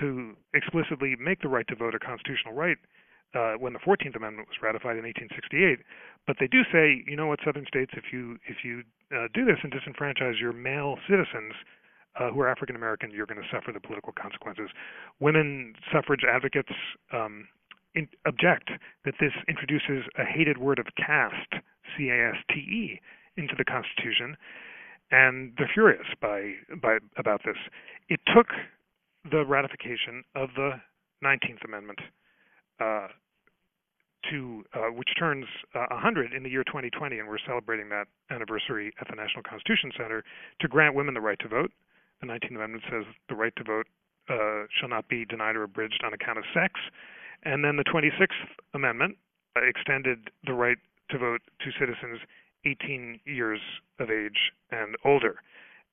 to 0.00 0.34
explicitly 0.54 1.16
make 1.20 1.42
the 1.42 1.48
right 1.48 1.68
to 1.68 1.74
vote 1.74 1.94
a 1.94 1.98
constitutional 1.98 2.54
right 2.54 2.78
uh, 3.34 3.54
when 3.58 3.72
the 3.72 3.78
14th 3.80 4.16
Amendment 4.16 4.48
was 4.48 4.62
ratified 4.62 4.96
in 4.96 5.04
1868. 5.04 5.80
But 6.26 6.36
they 6.40 6.46
do 6.46 6.62
say, 6.72 7.04
you 7.06 7.16
know 7.16 7.26
what, 7.26 7.40
Southern 7.44 7.66
states, 7.66 7.92
if 7.94 8.12
you 8.12 8.38
if 8.48 8.64
you 8.64 8.82
uh, 9.14 9.28
do 9.34 9.44
this 9.44 9.58
and 9.62 9.72
disenfranchise 9.72 10.40
your 10.40 10.52
male 10.52 10.96
citizens, 11.08 11.52
uh, 12.18 12.30
who 12.30 12.40
are 12.40 12.48
African 12.48 12.76
American, 12.76 13.10
you're 13.10 13.26
going 13.26 13.40
to 13.40 13.48
suffer 13.52 13.72
the 13.72 13.80
political 13.80 14.12
consequences. 14.12 14.70
Women 15.20 15.74
suffrage 15.92 16.22
advocates 16.24 16.72
um, 17.12 17.48
in, 17.94 18.08
object 18.26 18.70
that 19.04 19.14
this 19.20 19.32
introduces 19.48 20.04
a 20.18 20.24
hated 20.24 20.58
word 20.58 20.78
of 20.78 20.86
caste, 20.96 21.62
C 21.96 22.08
A 22.08 22.30
S 22.30 22.36
T 22.48 22.60
E, 22.60 23.00
into 23.36 23.54
the 23.56 23.64
Constitution, 23.64 24.36
and 25.10 25.52
they're 25.58 25.70
furious 25.72 26.06
by 26.20 26.52
by 26.80 26.98
about 27.16 27.42
this. 27.44 27.56
It 28.08 28.20
took 28.34 28.48
the 29.30 29.44
ratification 29.44 30.22
of 30.34 30.50
the 30.56 30.80
19th 31.24 31.64
Amendment 31.64 31.98
uh, 32.80 33.08
to 34.30 34.64
uh, 34.74 34.90
which 34.92 35.08
turns 35.18 35.46
uh, 35.74 35.86
100 35.90 36.32
in 36.32 36.42
the 36.42 36.50
year 36.50 36.64
2020, 36.64 37.18
and 37.18 37.28
we're 37.28 37.38
celebrating 37.46 37.88
that 37.90 38.06
anniversary 38.30 38.92
at 39.00 39.08
the 39.08 39.16
National 39.16 39.42
Constitution 39.42 39.92
Center 39.96 40.24
to 40.60 40.68
grant 40.68 40.94
women 40.94 41.14
the 41.14 41.20
right 41.20 41.38
to 41.40 41.48
vote. 41.48 41.70
The 42.20 42.26
19th 42.26 42.56
Amendment 42.56 42.84
says 42.90 43.04
the 43.28 43.34
right 43.34 43.54
to 43.56 43.64
vote 43.64 43.86
uh, 44.28 44.64
shall 44.78 44.88
not 44.88 45.08
be 45.08 45.24
denied 45.24 45.56
or 45.56 45.64
abridged 45.64 46.02
on 46.04 46.12
account 46.12 46.38
of 46.38 46.44
sex, 46.54 46.80
and 47.44 47.64
then 47.64 47.76
the 47.76 47.84
26th 47.84 48.48
Amendment 48.72 49.16
extended 49.56 50.30
the 50.46 50.54
right 50.54 50.78
to 51.10 51.18
vote 51.18 51.42
to 51.60 51.70
citizens 51.78 52.20
18 52.64 53.20
years 53.26 53.60
of 53.98 54.10
age 54.10 54.52
and 54.70 54.96
older, 55.04 55.36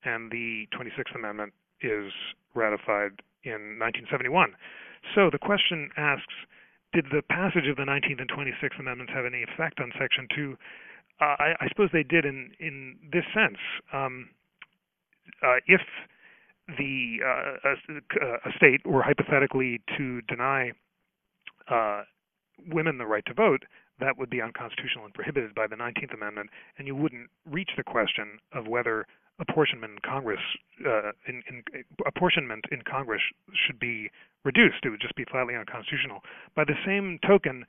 and 0.06 0.32
the 0.32 0.68
26th 0.74 1.16
Amendment 1.16 1.54
is 1.82 2.12
ratified 2.56 3.22
in 3.44 3.78
1971. 3.80 4.54
So 5.16 5.30
the 5.32 5.40
question 5.40 5.90
asks 5.98 6.34
did 6.94 7.06
the 7.12 7.22
passage 7.30 7.68
of 7.70 7.78
the 7.78 7.84
19th 7.84 8.20
and 8.20 8.30
26th 8.30 8.80
Amendments 8.80 9.14
have 9.16 9.26
any 9.26 9.44
effect 9.44 9.80
on 9.80 9.92
Section 10.00 10.28
2? 10.36 10.58
Uh, 11.22 11.24
I, 11.24 11.54
I, 11.60 11.68
suppose 11.70 11.90
they 11.94 12.04
did 12.04 12.26
in, 12.26 12.52
in 12.60 12.96
this 13.12 13.24
sense. 13.34 13.58
Um, 13.94 14.30
uh, 15.44 15.58
if 15.68 15.82
the 16.78 17.18
uh, 17.24 17.70
a, 17.70 18.50
a, 18.50 18.52
state 18.58 18.86
were 18.86 19.04
hypothetically 19.04 19.82
to 19.98 20.22
deny 20.24 20.72
uh, 21.70 22.04
women 22.68 22.98
the 22.98 23.06
right 23.06 23.26
to 23.28 23.34
vote, 23.34 23.64
that 24.00 24.18
would 24.18 24.30
be 24.30 24.42
unconstitutional 24.42 25.06
and 25.06 25.14
prohibited 25.14 25.54
by 25.54 25.68
the 25.68 25.76
19th 25.76 26.14
Amendment, 26.14 26.50
and 26.78 26.88
you 26.88 26.96
wouldn't 26.96 27.30
reach 27.50 27.70
the 27.78 27.84
question 27.84 28.40
of 28.52 28.68
whether 28.68 29.06
apportionment 29.42 29.94
in 29.94 30.00
Congress 30.10 30.40
uh, 30.86 31.12
in, 31.28 31.44
in, 31.50 31.64
apportionment 32.06 32.66
in 32.72 32.82
Congress 32.84 33.22
should 33.54 33.80
be 33.80 34.10
reduced. 34.46 34.86
It 34.86 34.90
would 34.90 35.02
just 35.02 35.16
be 35.16 35.26
flatly 35.26 35.56
unconstitutional. 35.56 36.22
By 36.56 36.64
the 36.64 36.78
same 36.86 37.20
token, 37.26 37.66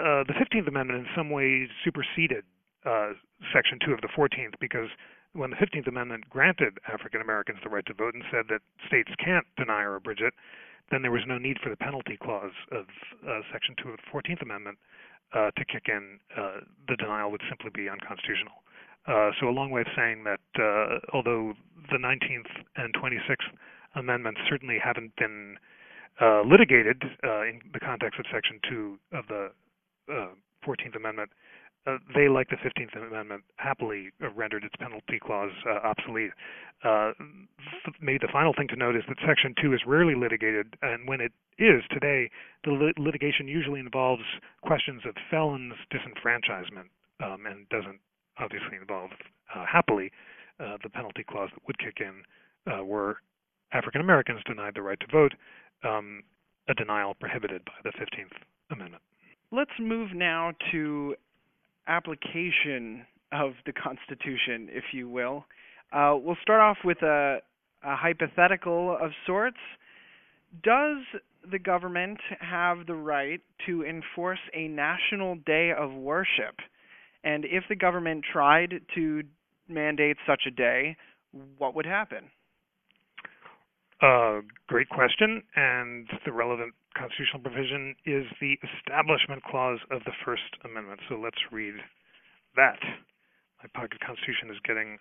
uh, 0.00 0.24
the 0.24 0.34
15th 0.34 0.68
Amendment 0.68 1.06
in 1.06 1.06
some 1.14 1.30
ways 1.30 1.68
superseded 1.84 2.44
uh, 2.84 3.12
Section 3.52 3.78
2 3.84 3.92
of 3.92 4.00
the 4.00 4.08
14th 4.16 4.56
because 4.60 4.88
when 5.32 5.50
the 5.50 5.56
15th 5.56 5.86
Amendment 5.86 6.28
granted 6.30 6.78
African 6.88 7.20
Americans 7.20 7.58
the 7.62 7.68
right 7.68 7.84
to 7.86 7.94
vote 7.94 8.14
and 8.14 8.24
said 8.30 8.46
that 8.48 8.60
states 8.86 9.12
can't 9.22 9.46
deny 9.56 9.82
or 9.82 9.96
abridge 9.96 10.20
it, 10.20 10.32
then 10.90 11.02
there 11.02 11.10
was 11.10 11.22
no 11.26 11.36
need 11.36 11.58
for 11.62 11.68
the 11.68 11.76
penalty 11.76 12.16
clause 12.16 12.54
of 12.72 12.86
uh, 13.26 13.40
Section 13.52 13.74
2 13.82 13.90
of 13.90 13.96
the 13.98 14.08
14th 14.08 14.42
Amendment 14.42 14.78
uh, 15.34 15.50
to 15.56 15.64
kick 15.64 15.88
in. 15.88 16.20
Uh, 16.36 16.60
the 16.88 16.96
denial 16.96 17.30
would 17.30 17.42
simply 17.48 17.70
be 17.74 17.88
unconstitutional. 17.88 18.62
Uh, 19.06 19.30
so 19.38 19.48
a 19.48 19.54
long 19.54 19.70
way 19.70 19.82
of 19.82 19.86
saying 19.96 20.24
that 20.24 20.40
uh, 20.58 20.98
although 21.12 21.54
the 21.90 21.98
19th 21.98 22.50
and 22.76 22.92
26th 22.94 23.54
amendments 23.94 24.40
certainly 24.48 24.78
haven't 24.82 25.14
been 25.16 25.56
uh, 26.20 26.42
litigated 26.42 27.02
uh, 27.24 27.42
in 27.42 27.60
the 27.72 27.80
context 27.80 28.18
of 28.18 28.26
Section 28.32 28.58
2 28.68 28.98
of 29.12 29.24
the 29.28 29.50
14th 30.66 30.94
uh, 30.94 30.98
Amendment, 30.98 31.30
they, 32.16 32.28
like 32.28 32.48
the 32.48 32.56
15th 32.56 32.96
Amendment, 32.96 33.44
happily 33.56 34.10
rendered 34.34 34.64
its 34.64 34.74
penalty 34.76 35.20
clause 35.22 35.52
obsolete. 35.84 36.32
maybe 38.00 38.18
the 38.18 38.32
final 38.32 38.52
thing 38.54 38.66
to 38.66 38.76
note 38.76 38.96
is 38.96 39.04
that 39.08 39.18
Section 39.24 39.54
2 39.62 39.72
is 39.72 39.80
rarely 39.86 40.16
litigated, 40.16 40.74
and 40.82 41.06
when 41.06 41.20
it 41.20 41.30
is 41.58 41.84
today, 41.90 42.28
the 42.64 42.72
lit- 42.72 42.98
litigation 42.98 43.46
usually 43.46 43.78
involves 43.78 44.24
questions 44.62 45.02
of 45.06 45.14
felons' 45.30 45.74
disenfranchisement 45.92 46.90
um, 47.22 47.46
and 47.46 47.68
doesn't 47.68 48.00
obviously 48.38 48.76
involved 48.80 49.14
uh, 49.54 49.64
happily 49.70 50.10
uh, 50.60 50.76
the 50.82 50.88
penalty 50.88 51.24
clause 51.28 51.50
that 51.54 51.62
would 51.66 51.78
kick 51.78 51.98
in 52.00 52.22
uh, 52.72 52.84
were 52.84 53.18
African 53.72 54.00
Americans 54.00 54.40
denied 54.46 54.74
the 54.74 54.82
right 54.82 54.98
to 55.00 55.06
vote, 55.12 55.32
um, 55.84 56.22
a 56.68 56.74
denial 56.74 57.14
prohibited 57.14 57.64
by 57.64 57.72
the 57.84 57.90
15th 57.90 58.32
Amendment. 58.70 59.02
Let's 59.52 59.70
move 59.80 60.10
now 60.14 60.52
to 60.72 61.14
application 61.86 63.06
of 63.32 63.52
the 63.64 63.72
Constitution, 63.72 64.68
if 64.70 64.84
you 64.92 65.08
will. 65.08 65.44
Uh, 65.92 66.14
we'll 66.16 66.36
start 66.42 66.60
off 66.60 66.78
with 66.84 67.00
a, 67.02 67.38
a 67.84 67.96
hypothetical 67.96 68.96
of 69.00 69.12
sorts. 69.26 69.58
Does 70.62 70.98
the 71.50 71.58
government 71.58 72.18
have 72.40 72.86
the 72.86 72.94
right 72.94 73.40
to 73.66 73.84
enforce 73.84 74.38
a 74.54 74.68
national 74.68 75.36
day 75.46 75.72
of 75.76 75.92
worship? 75.92 76.56
And 77.26 77.44
if 77.44 77.64
the 77.68 77.74
government 77.74 78.24
tried 78.32 78.72
to 78.94 79.22
mandate 79.68 80.16
such 80.24 80.42
a 80.46 80.50
day, 80.52 80.96
what 81.58 81.74
would 81.74 81.84
happen? 81.84 82.30
Uh, 84.00 84.46
great 84.68 84.88
question. 84.88 85.42
And 85.56 86.06
the 86.24 86.30
relevant 86.30 86.72
constitutional 86.96 87.40
provision 87.42 87.96
is 88.06 88.26
the 88.40 88.54
Establishment 88.62 89.42
Clause 89.42 89.80
of 89.90 90.04
the 90.04 90.12
First 90.24 90.54
Amendment. 90.64 91.00
So 91.08 91.16
let's 91.16 91.42
read 91.50 91.74
that. 92.54 92.78
My 93.60 93.68
pocket 93.74 93.98
constitution 94.06 94.48
is 94.50 94.58
getting 94.64 94.98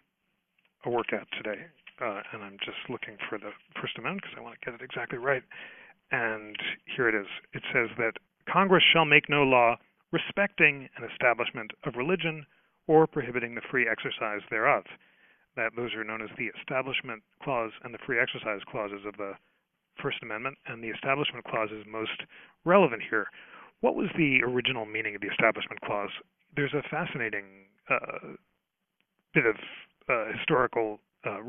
a 0.85 0.89
workout 0.89 1.27
today, 1.37 1.61
uh, 2.01 2.21
and 2.33 2.41
I'm 2.41 2.57
just 2.65 2.89
looking 2.89 3.17
for 3.29 3.37
the 3.37 3.51
First 3.79 3.99
Amendment 3.99 4.23
because 4.23 4.35
I 4.37 4.41
want 4.41 4.57
to 4.59 4.65
get 4.65 4.73
it 4.73 4.83
exactly 4.83 5.19
right. 5.19 5.43
And 6.11 6.57
here 6.95 7.07
it 7.07 7.13
is. 7.13 7.27
It 7.53 7.61
says 7.71 7.89
that 7.99 8.13
Congress 8.49 8.83
shall 8.93 9.05
make 9.05 9.29
no 9.29 9.43
law 9.43 9.75
respecting 10.11 10.89
an 10.97 11.07
establishment 11.11 11.71
of 11.83 11.95
religion 11.95 12.45
or 12.87 13.07
prohibiting 13.07 13.55
the 13.55 13.61
free 13.69 13.87
exercise 13.89 14.41
thereof. 14.49 14.83
That 15.55 15.71
those 15.75 15.93
are 15.95 16.03
known 16.03 16.21
as 16.21 16.29
the 16.37 16.51
Establishment 16.59 17.23
Clause 17.41 17.71
and 17.83 17.93
the 17.93 17.97
Free 18.05 18.19
Exercise 18.19 18.59
Clauses 18.69 19.05
of 19.07 19.15
the 19.17 19.33
First 20.01 20.17
Amendment, 20.21 20.57
and 20.67 20.83
the 20.83 20.89
Establishment 20.89 21.45
Clause 21.45 21.69
is 21.71 21.85
most 21.87 22.23
relevant 22.65 23.01
here. 23.09 23.27
What 23.79 23.95
was 23.95 24.09
the 24.17 24.43
original 24.43 24.85
meaning 24.85 25.15
of 25.15 25.21
the 25.21 25.29
Establishment 25.29 25.79
Clause? 25.81 26.09
There's 26.55 26.73
a 26.73 26.83
fascinating 26.89 27.45
uh, 27.89 28.35
bit 29.33 29.45
of 29.45 29.55
uh, 30.09 30.37
historical 30.37 30.99
uh, 31.25 31.39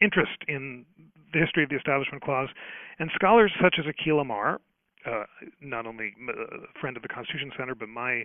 interest 0.00 0.38
in 0.48 0.84
the 1.32 1.38
history 1.38 1.62
of 1.62 1.70
the 1.70 1.76
Establishment 1.76 2.22
Clause, 2.22 2.48
and 2.98 3.10
scholars 3.14 3.52
such 3.62 3.76
as 3.78 3.86
Akhil 3.86 4.20
Amar, 4.20 4.60
uh, 5.06 5.24
not 5.60 5.86
only 5.86 6.14
a 6.28 6.32
uh, 6.32 6.66
friend 6.80 6.96
of 6.96 7.02
the 7.02 7.08
Constitution 7.08 7.52
Center, 7.56 7.74
but 7.74 7.88
my 7.88 8.24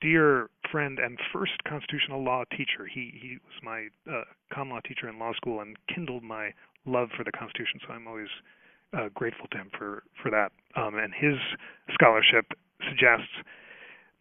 dear 0.00 0.48
friend 0.70 0.98
and 0.98 1.18
first 1.32 1.52
constitutional 1.68 2.22
law 2.22 2.44
teacher. 2.50 2.86
He 2.92 3.12
he 3.20 3.38
was 3.44 3.54
my 3.62 3.88
uh, 4.10 4.24
common 4.52 4.74
law 4.74 4.80
teacher 4.80 5.08
in 5.08 5.18
law 5.18 5.32
school 5.34 5.60
and 5.60 5.76
kindled 5.92 6.22
my 6.22 6.50
love 6.86 7.08
for 7.16 7.24
the 7.24 7.32
Constitution. 7.32 7.80
So 7.86 7.94
I'm 7.94 8.06
always 8.06 8.28
uh, 8.96 9.08
grateful 9.14 9.46
to 9.52 9.58
him 9.58 9.70
for 9.76 10.02
for 10.22 10.30
that. 10.30 10.52
Um, 10.76 10.96
and 10.96 11.12
his 11.14 11.36
scholarship 11.94 12.46
suggests 12.88 13.32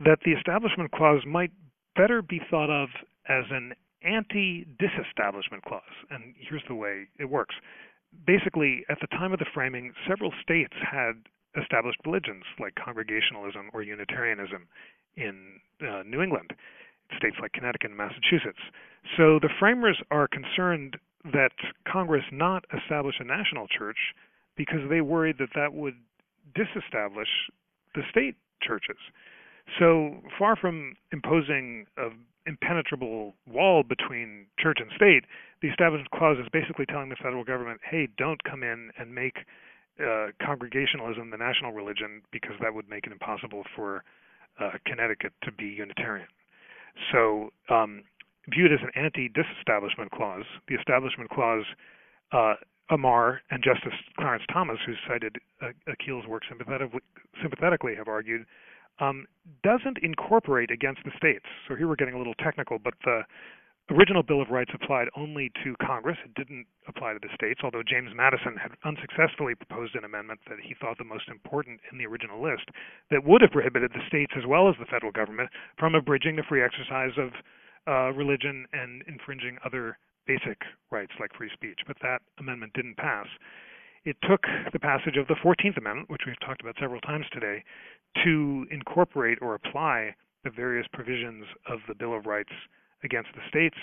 that 0.04 0.20
the 0.26 0.32
Establishment 0.32 0.91
Clause 0.91 1.24
might 1.26 1.52
better 1.96 2.22
be 2.22 2.41
thought 2.50 2.70
of 2.70 2.89
as 3.28 3.46
an 3.52 3.74
anti-disestablishment 4.04 5.63
clause. 5.63 5.84
And 6.10 6.34
here's 6.38 6.63
the 6.67 6.76
way 6.76 7.06
it 7.20 7.26
works. 7.26 7.56
Basically, 8.26 8.84
at 8.89 8.98
the 9.00 9.08
time 9.08 9.32
of 9.32 9.39
the 9.39 9.46
framing, 9.54 9.94
several 10.08 10.34
states 10.41 10.74
had 10.82 11.13
established 11.60 12.00
religions 12.06 12.44
like 12.60 12.76
Congregationalism 12.76 13.70
or 13.74 13.82
Unitarianism 13.82 14.68
in 15.16 15.60
uh, 15.82 16.04
New 16.06 16.22
England, 16.22 16.54
states 17.18 17.36
like 17.42 17.52
Connecticut 17.52 17.92
and 17.92 17.98
Massachusetts. 17.98 18.62
So 19.18 19.40
the 19.40 19.50
framers 19.60 19.98
are 20.12 20.28
concerned 20.28 20.98
that 21.34 21.52
Congress 21.92 22.24
not 22.32 22.66
establish 22.76 23.16
a 23.20 23.24
national 23.24 23.68
church 23.68 23.98
because 24.56 24.80
they 24.90 25.02
worried 25.02 25.38
that 25.40 25.50
that 25.56 25.74
would 25.74 25.96
disestablish 26.56 27.28
the 27.96 28.02
state 28.10 28.36
churches. 28.62 28.98
So 29.80 30.22
far 30.38 30.56
from 30.56 30.96
imposing 31.12 31.86
an 31.98 32.14
impenetrable 32.46 33.34
wall 33.48 33.84
between 33.84 34.48
church 34.60 34.80
and 34.80 34.92
state, 34.96 35.24
the 35.62 35.70
Establishment 35.70 36.12
Clause 36.12 36.38
is 36.40 36.48
basically 36.52 36.86
telling 36.86 37.10
the 37.10 37.16
federal 37.16 37.44
government, 37.44 37.82
hey, 37.90 38.08
don't 38.18 38.44
come 38.44 38.64
in 38.64 38.92
and 38.98 39.14
make 39.14 39.38
uh, 40.02 40.46
Congregationalism 40.46 41.30
the 41.30 41.38
national 41.38 41.72
religion 41.72 42.22
because 42.32 42.56
that 42.62 42.74
would 42.74 42.90
make 42.90 43.06
it 43.06 43.12
impossible 43.12 43.64
for 43.76 44.04
uh, 44.60 44.72
Connecticut 44.86 45.34
to 45.44 45.52
be 45.52 45.66
Unitarian. 45.66 46.28
So, 47.12 47.52
um, 47.70 48.04
viewed 48.50 48.74
as 48.74 48.80
an 48.82 48.92
anti-disestablishment 48.96 50.12
clause, 50.12 50.44
the 50.68 50.76
Establishment 50.76 51.30
Clause, 51.30 51.66
uh, 52.32 52.56
Amar 52.90 53.42
and 53.50 53.64
Justice 53.64 53.94
Clarence 54.18 54.44
Thomas, 54.52 54.78
who 54.86 54.94
cited 55.08 55.38
uh, 55.62 55.68
Akhil's 55.88 56.28
work 56.28 56.44
sympathetically, 56.50 57.00
sympathetically 57.42 57.96
have 57.96 58.08
argued, 58.08 58.46
um, 59.00 59.26
doesn't 59.64 59.98
incorporate 60.04 60.72
against 60.72 61.02
the 61.06 61.12
states. 61.16 61.46
So 61.68 61.76
here 61.76 61.88
we're 61.88 61.96
getting 61.96 62.14
a 62.14 62.18
little 62.18 62.34
technical, 62.36 62.78
but 62.80 62.94
the 63.06 63.22
original 63.89 64.24
Bill 64.24 64.41
of 64.41 64.50
Rights 64.50 64.72
applied 64.74 65.08
only 65.17 65.52
to 65.63 65.76
Congress. 65.82 66.17
It 66.24 66.34
didn't 66.36 66.65
apply 66.88 67.13
to 67.13 67.20
the 67.20 67.34
states, 67.34 67.62
although 67.63 67.84
James 67.84 68.12
Madison 68.15 68.56
had 68.56 68.72
unsuccessfully 68.86 69.56
proposed 69.56 69.96
an 69.96 70.04
amendment 70.04 70.39
that 70.48 70.60
he 70.62 70.76
thought 70.76 70.98
the 70.98 71.04
most 71.04 71.28
important 71.28 71.80
in 71.91 71.98
the 71.98 72.06
original 72.06 72.41
list 72.41 72.70
that 73.10 73.24
would 73.26 73.41
have 73.41 73.52
prohibited 73.52 73.91
the 73.91 74.06
states 74.08 74.34
as 74.38 74.46
well 74.46 74.70
as 74.70 74.76
the 74.80 74.86
federal 74.86 75.12
government 75.12 75.50
from 75.78 75.96
abridging 75.96 76.36
the 76.36 76.44
free 76.48 76.62
exercise 76.63 77.17
of 77.17 77.32
uh, 77.88 78.13
religion 78.13 78.65
and 78.74 79.04
infringing 79.08 79.58
other 79.65 79.98
basic 80.28 80.62
rights 80.91 81.13
like 81.20 81.34
free 81.34 81.50
speech. 81.54 81.80
But 81.88 81.98
that 82.02 82.22
amendment 82.39 82.74
didn't 82.74 82.98
pass. 82.98 83.28
It 84.06 84.17
took 84.28 84.41
the 84.74 84.80
passage 84.80 85.17
of 85.17 85.28
the 85.28 85.36
14th 85.44 85.78
Amendment, 85.78 86.10
which 86.10 86.24
we've 86.26 86.39
talked 86.39 86.62
about 86.62 86.76
several 86.80 87.02
times 87.02 87.26
today, 87.32 87.63
to 88.24 88.65
incorporate 88.72 89.38
or 89.41 89.54
apply 89.54 90.15
the 90.44 90.50
various 90.50 90.88
provisions 90.91 91.46
of 91.70 91.80
the 91.88 91.94
Bill 91.94 92.15
of 92.17 92.26
Rights 92.26 92.54
against 93.04 93.30
the 93.36 93.42
states. 93.50 93.78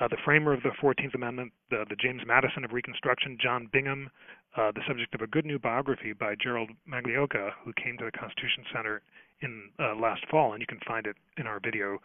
Uh, 0.00 0.08
the 0.08 0.16
framer 0.24 0.52
of 0.52 0.62
the 0.62 0.72
14th 0.82 1.14
Amendment, 1.14 1.52
the, 1.70 1.84
the, 1.88 1.96
James 1.96 2.22
Madison 2.26 2.64
of 2.64 2.72
Reconstruction, 2.72 3.36
John 3.40 3.68
Bingham, 3.72 4.10
uh, 4.56 4.72
the 4.72 4.80
subject 4.88 5.14
of 5.14 5.20
a 5.20 5.26
good 5.26 5.44
new 5.44 5.58
biography 5.58 6.12
by 6.12 6.34
Gerald 6.42 6.70
Magliocca, 6.88 7.50
who 7.64 7.72
came 7.74 7.96
to 7.98 8.04
the 8.06 8.12
Constitution 8.12 8.64
Center 8.74 9.02
in 9.42 9.68
uh, 9.78 9.94
last 9.94 10.24
fall, 10.30 10.52
and 10.52 10.60
you 10.60 10.66
can 10.66 10.80
find 10.86 11.06
it 11.06 11.16
in 11.36 11.46
our 11.46 11.60
video 11.62 11.98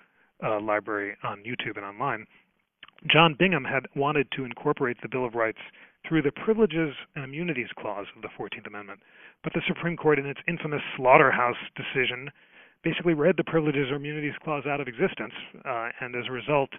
uh, 0.43 0.59
library 0.59 1.15
on 1.23 1.43
YouTube 1.43 1.77
and 1.77 1.85
online. 1.85 2.25
John 3.11 3.35
Bingham 3.37 3.63
had 3.63 3.87
wanted 3.95 4.27
to 4.35 4.43
incorporate 4.43 4.97
the 5.01 5.09
Bill 5.09 5.25
of 5.25 5.35
Rights 5.35 5.59
through 6.07 6.21
the 6.21 6.31
Privileges 6.31 6.93
and 7.15 7.23
Immunities 7.23 7.69
Clause 7.79 8.07
of 8.15 8.21
the 8.21 8.29
14th 8.39 8.67
Amendment, 8.67 8.99
but 9.43 9.53
the 9.53 9.61
Supreme 9.67 9.97
Court, 9.97 10.19
in 10.19 10.25
its 10.25 10.39
infamous 10.47 10.81
Slaughterhouse 10.95 11.57
decision, 11.75 12.29
basically 12.83 13.13
read 13.13 13.35
the 13.37 13.43
Privileges 13.43 13.91
or 13.91 13.95
Immunities 13.95 14.35
Clause 14.43 14.65
out 14.65 14.81
of 14.81 14.87
existence, 14.87 15.33
uh, 15.65 15.89
and 16.01 16.15
as 16.15 16.25
a 16.27 16.31
result, 16.31 16.69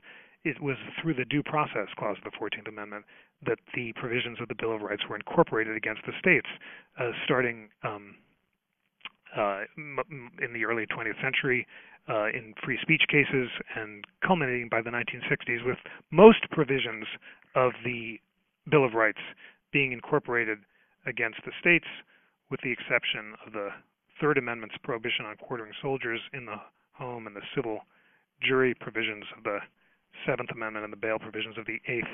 it 0.45 0.61
was 0.63 0.77
through 1.01 1.15
the 1.15 1.25
Due 1.25 1.43
Process 1.43 1.89
Clause 1.99 2.17
of 2.25 2.33
the 2.33 2.37
14th 2.39 2.69
Amendment 2.69 3.05
that 3.47 3.59
the 3.75 3.93
provisions 3.95 4.39
of 4.41 4.49
the 4.49 4.55
Bill 4.55 4.75
of 4.75 4.83
Rights 4.83 5.03
were 5.09 5.17
incorporated 5.17 5.77
against 5.77 6.03
the 6.07 6.13
states, 6.19 6.47
uh, 6.99 7.11
starting 7.25 7.69
um, 7.83 8.17
uh, 9.37 9.63
in 9.77 10.53
the 10.53 10.65
early 10.65 10.87
20th 10.87 11.21
century 11.21 11.67
uh, 12.09 12.29
in 12.29 12.55
free 12.65 12.79
speech 12.81 13.03
cases 13.09 13.51
and 13.77 14.05
culminating 14.27 14.69
by 14.71 14.81
the 14.81 14.91
1960s 14.91 15.65
with 15.67 15.79
most 16.11 16.49
provisions 16.51 17.05
of 17.55 17.73
the 17.85 18.19
Bill 18.71 18.85
of 18.85 18.95
Rights 18.95 19.21
being 19.73 19.93
incorporated 19.93 20.59
against 21.07 21.39
the 21.45 21.53
states, 21.61 21.87
with 22.51 22.61
the 22.63 22.73
exception 22.73 23.35
of 23.47 23.53
the 23.53 23.69
Third 24.21 24.39
Amendment's 24.39 24.77
prohibition 24.83 25.25
on 25.27 25.37
quartering 25.37 25.73
soldiers 25.81 26.21
in 26.33 26.47
the 26.47 26.57
home 26.93 27.27
and 27.27 27.37
the 27.37 27.47
civil 27.55 27.81
jury 28.43 28.75
provisions 28.75 29.25
of 29.37 29.45
the 29.45 29.59
Seventh 30.27 30.51
Amendment 30.51 30.85
and 30.85 30.93
the 30.93 30.99
bail 30.99 31.19
provisions 31.19 31.57
of 31.59 31.67
the 31.67 31.79
Eighth 31.87 32.11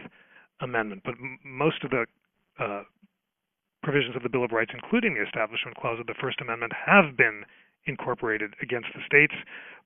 Amendment. 0.61 1.03
But 1.05 1.15
m- 1.15 1.39
most 1.45 1.83
of 1.85 1.91
the 1.91 2.05
uh, 2.59 2.83
provisions 3.83 4.17
of 4.17 4.23
the 4.23 4.29
Bill 4.29 4.45
of 4.45 4.53
Rights, 4.53 4.73
including 4.75 5.15
the 5.15 5.25
Establishment 5.25 5.77
Clause 5.77 6.01
of 6.01 6.07
the 6.07 6.15
First 6.21 6.41
Amendment, 6.41 6.73
have 6.73 7.17
been 7.17 7.45
incorporated 7.87 8.55
against 8.63 8.89
the 8.95 9.05
states. 9.07 9.35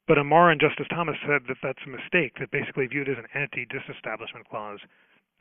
But 0.06 0.18
Amar 0.18 0.50
and 0.50 0.60
Justice 0.60 0.86
Thomas 0.88 1.16
said 1.26 1.42
that 1.48 1.58
that's 1.62 1.82
a 1.84 1.90
mistake, 1.90 2.38
that 2.40 2.50
basically 2.50 2.86
viewed 2.86 3.08
as 3.08 3.18
an 3.18 3.28
anti 3.34 3.66
disestablishment 3.66 4.48
clause, 4.48 4.80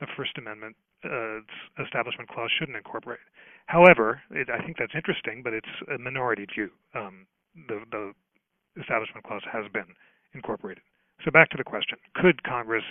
the 0.00 0.06
First 0.16 0.36
Amendment 0.36 0.76
uh, 1.04 1.82
Establishment 1.82 2.28
Clause 2.28 2.50
shouldn't 2.58 2.76
incorporate. 2.76 3.20
However, 3.66 4.20
it, 4.30 4.48
I 4.50 4.64
think 4.64 4.76
that's 4.78 4.94
interesting, 4.94 5.42
but 5.42 5.52
it's 5.52 5.74
a 5.94 5.98
minority 5.98 6.46
view. 6.54 6.70
Um, 6.94 7.26
the, 7.68 7.80
the 7.90 8.12
Establishment 8.80 9.24
Clause 9.24 9.42
has 9.52 9.64
been 9.72 9.94
incorporated. 10.34 10.82
So 11.24 11.30
back 11.30 11.50
to 11.50 11.56
the 11.56 11.64
question 11.64 11.98
Could 12.14 12.42
Congress 12.44 12.84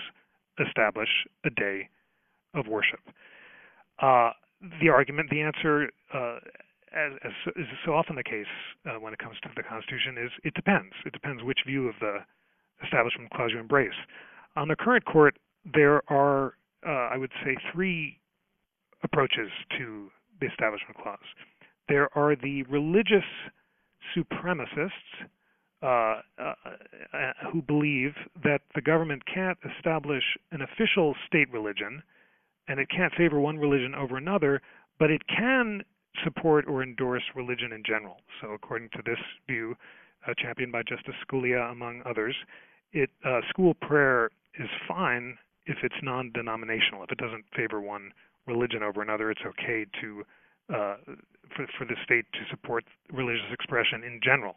establish 0.59 1.09
a 1.45 1.49
day 1.49 1.89
of 2.53 2.67
worship? 2.67 2.99
Uh, 3.99 4.31
the 4.81 4.89
argument, 4.89 5.29
the 5.29 5.41
answer, 5.41 5.89
uh, 6.13 6.37
as, 6.93 7.13
as, 7.23 7.31
is 7.55 7.67
so 7.85 7.93
often 7.93 8.15
the 8.15 8.23
case 8.23 8.45
uh, 8.85 8.99
when 8.99 9.13
it 9.13 9.19
comes 9.19 9.37
to 9.43 9.49
the 9.55 9.63
Constitution, 9.63 10.17
is 10.17 10.31
it 10.43 10.53
depends. 10.53 10.93
It 11.05 11.13
depends 11.13 11.43
which 11.43 11.59
view 11.65 11.87
of 11.87 11.95
the 11.99 12.19
Establishment 12.83 13.31
Clause 13.31 13.51
you 13.53 13.59
embrace. 13.59 13.97
On 14.55 14.67
the 14.67 14.75
current 14.75 15.05
court, 15.05 15.37
there 15.73 16.01
are, 16.11 16.53
uh, 16.85 16.89
I 16.89 17.17
would 17.17 17.31
say, 17.43 17.55
three 17.73 18.19
approaches 19.03 19.49
to 19.77 20.09
the 20.39 20.47
Establishment 20.47 20.97
Clause. 21.01 21.19
There 21.87 22.09
are 22.17 22.35
the 22.35 22.63
religious 22.63 23.23
supremacists 24.15 24.91
uh, 25.81 25.85
uh, 25.85 26.21
uh, 26.39 27.31
who 27.51 27.61
believe 27.61 28.13
that 28.43 28.61
the 28.75 28.81
government 28.81 29.21
can't 29.31 29.57
establish 29.77 30.23
an 30.51 30.61
official 30.61 31.15
state 31.27 31.51
religion 31.51 32.01
and 32.67 32.79
it 32.79 32.89
can't 32.89 33.13
favor 33.13 33.39
one 33.39 33.57
religion 33.57 33.95
over 33.95 34.17
another, 34.17 34.61
but 34.99 35.09
it 35.09 35.21
can 35.27 35.81
support 36.23 36.65
or 36.67 36.83
endorse 36.83 37.23
religion 37.35 37.71
in 37.71 37.83
general. 37.85 38.17
So, 38.41 38.51
according 38.51 38.89
to 38.93 39.03
this 39.05 39.19
view, 39.47 39.75
uh, 40.27 40.33
championed 40.37 40.71
by 40.71 40.81
Justice 40.81 41.13
Scalia 41.25 41.71
among 41.71 42.01
others, 42.05 42.35
it 42.91 43.09
uh, 43.23 43.41
school 43.49 43.73
prayer 43.75 44.29
is 44.59 44.69
fine 44.87 45.37
if 45.67 45.77
it's 45.83 45.95
non-denominational. 46.01 47.03
If 47.03 47.11
it 47.11 47.17
doesn't 47.17 47.45
favor 47.55 47.81
one 47.81 48.11
religion 48.47 48.81
over 48.83 49.01
another, 49.01 49.29
it's 49.29 49.41
okay 49.45 49.85
to 50.01 50.23
uh, 50.73 50.95
for, 51.55 51.65
for 51.77 51.85
the 51.85 51.95
state 52.03 52.25
to 52.33 52.39
support 52.49 52.83
religious 53.11 53.47
expression 53.51 54.03
in 54.03 54.19
general. 54.23 54.55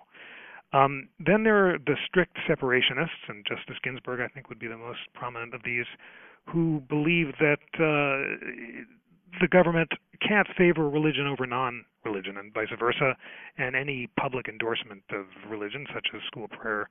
Um, 0.72 1.08
then 1.18 1.42
there 1.42 1.70
are 1.70 1.78
the 1.78 1.96
strict 2.06 2.36
separationists, 2.48 3.26
and 3.28 3.44
Justice 3.46 3.76
Ginsburg, 3.82 4.20
I 4.20 4.28
think, 4.28 4.48
would 4.48 4.58
be 4.58 4.68
the 4.68 4.76
most 4.76 5.00
prominent 5.14 5.54
of 5.54 5.62
these, 5.64 5.86
who 6.46 6.82
believe 6.88 7.32
that 7.38 7.62
uh, 7.74 8.38
the 9.40 9.48
government 9.50 9.90
can't 10.26 10.46
favor 10.56 10.88
religion 10.88 11.26
over 11.26 11.46
non-religion, 11.46 12.36
and 12.36 12.54
vice 12.54 12.68
versa, 12.78 13.16
and 13.58 13.74
any 13.74 14.08
public 14.18 14.48
endorsement 14.48 15.02
of 15.10 15.26
religion, 15.48 15.86
such 15.92 16.08
as 16.14 16.20
school 16.26 16.48
prayer 16.48 16.88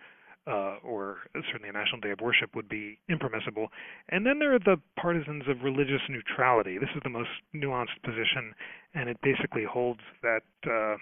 uh, 0.50 0.78
or 0.84 1.18
certainly 1.52 1.70
a 1.70 1.74
national 1.74 2.02
day 2.02 2.12
of 2.12 2.20
worship, 2.22 2.56
would 2.56 2.68
be 2.68 2.98
impermissible. 3.10 3.68
And 4.10 4.26
then 4.26 4.40
there 4.40 4.54
are 4.54 4.60
the 4.60 4.78
partisans 5.00 5.44
of 5.48 5.62
religious 5.64 6.02
neutrality. 6.10 6.78
This 6.78 6.90
is 6.96 7.02
the 7.04 7.10
most 7.10 7.30
nuanced 7.54 8.02
position, 8.04 8.54
and 8.96 9.10
it 9.10 9.18
basically 9.22 9.64
holds 9.64 10.02
that. 10.24 10.44
Uh, 10.66 10.98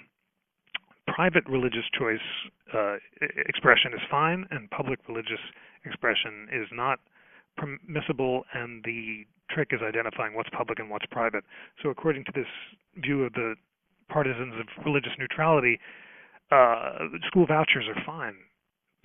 private 1.07 1.47
religious 1.47 1.87
choice 1.97 2.19
uh, 2.75 2.97
expression 3.47 3.93
is 3.93 4.01
fine, 4.11 4.45
and 4.51 4.69
public 4.71 4.99
religious 5.07 5.39
expression 5.85 6.47
is 6.51 6.67
not 6.71 6.99
permissible, 7.55 8.43
and 8.53 8.83
the 8.83 9.23
trick 9.49 9.69
is 9.71 9.79
identifying 9.81 10.35
what's 10.35 10.49
public 10.49 10.79
and 10.79 10.89
what's 10.89 11.05
private. 11.09 11.45
So, 11.81 11.89
according 11.89 12.25
to 12.25 12.31
this 12.35 12.51
view 12.97 13.23
of 13.23 13.33
the 13.33 13.55
partisans 14.09 14.53
of 14.59 14.85
religious 14.85 15.13
neutrality, 15.17 15.79
uh, 16.51 17.07
school 17.27 17.45
vouchers 17.47 17.85
are 17.87 18.03
fine 18.05 18.35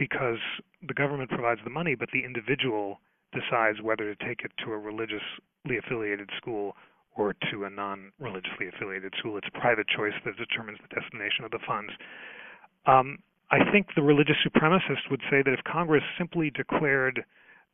because 0.03 0.43
the 0.83 0.95
government 0.95 1.31
provides 1.31 1.61
the 1.63 1.71
money, 1.71 1.95
but 1.95 2.09
the 2.13 2.25
individual 2.25 2.99
decides 3.31 3.81
whether 3.81 4.13
to 4.13 4.27
take 4.27 4.41
it 4.43 4.51
to 4.65 4.73
a 4.73 4.79
religiously 4.79 5.79
affiliated 5.79 6.29
school 6.37 6.75
or 7.15 7.37
to 7.53 7.65
a 7.65 7.71
non-religiously 7.71 8.67
affiliated 8.67 9.15
school. 9.19 9.37
It's 9.37 9.47
private 9.55 9.87
choice 9.87 10.15
that 10.25 10.35
determines 10.37 10.79
the 10.83 10.93
destination 10.93 11.45
of 11.45 11.53
the 11.53 11.61
funds. 11.65 11.93
Um, 12.85 13.19
I 13.53 13.71
think 13.71 13.87
the 13.95 14.03
religious 14.03 14.35
supremacist 14.45 15.07
would 15.09 15.21
say 15.31 15.43
that 15.45 15.53
if 15.53 15.63
Congress 15.71 16.03
simply 16.19 16.51
declared 16.51 17.23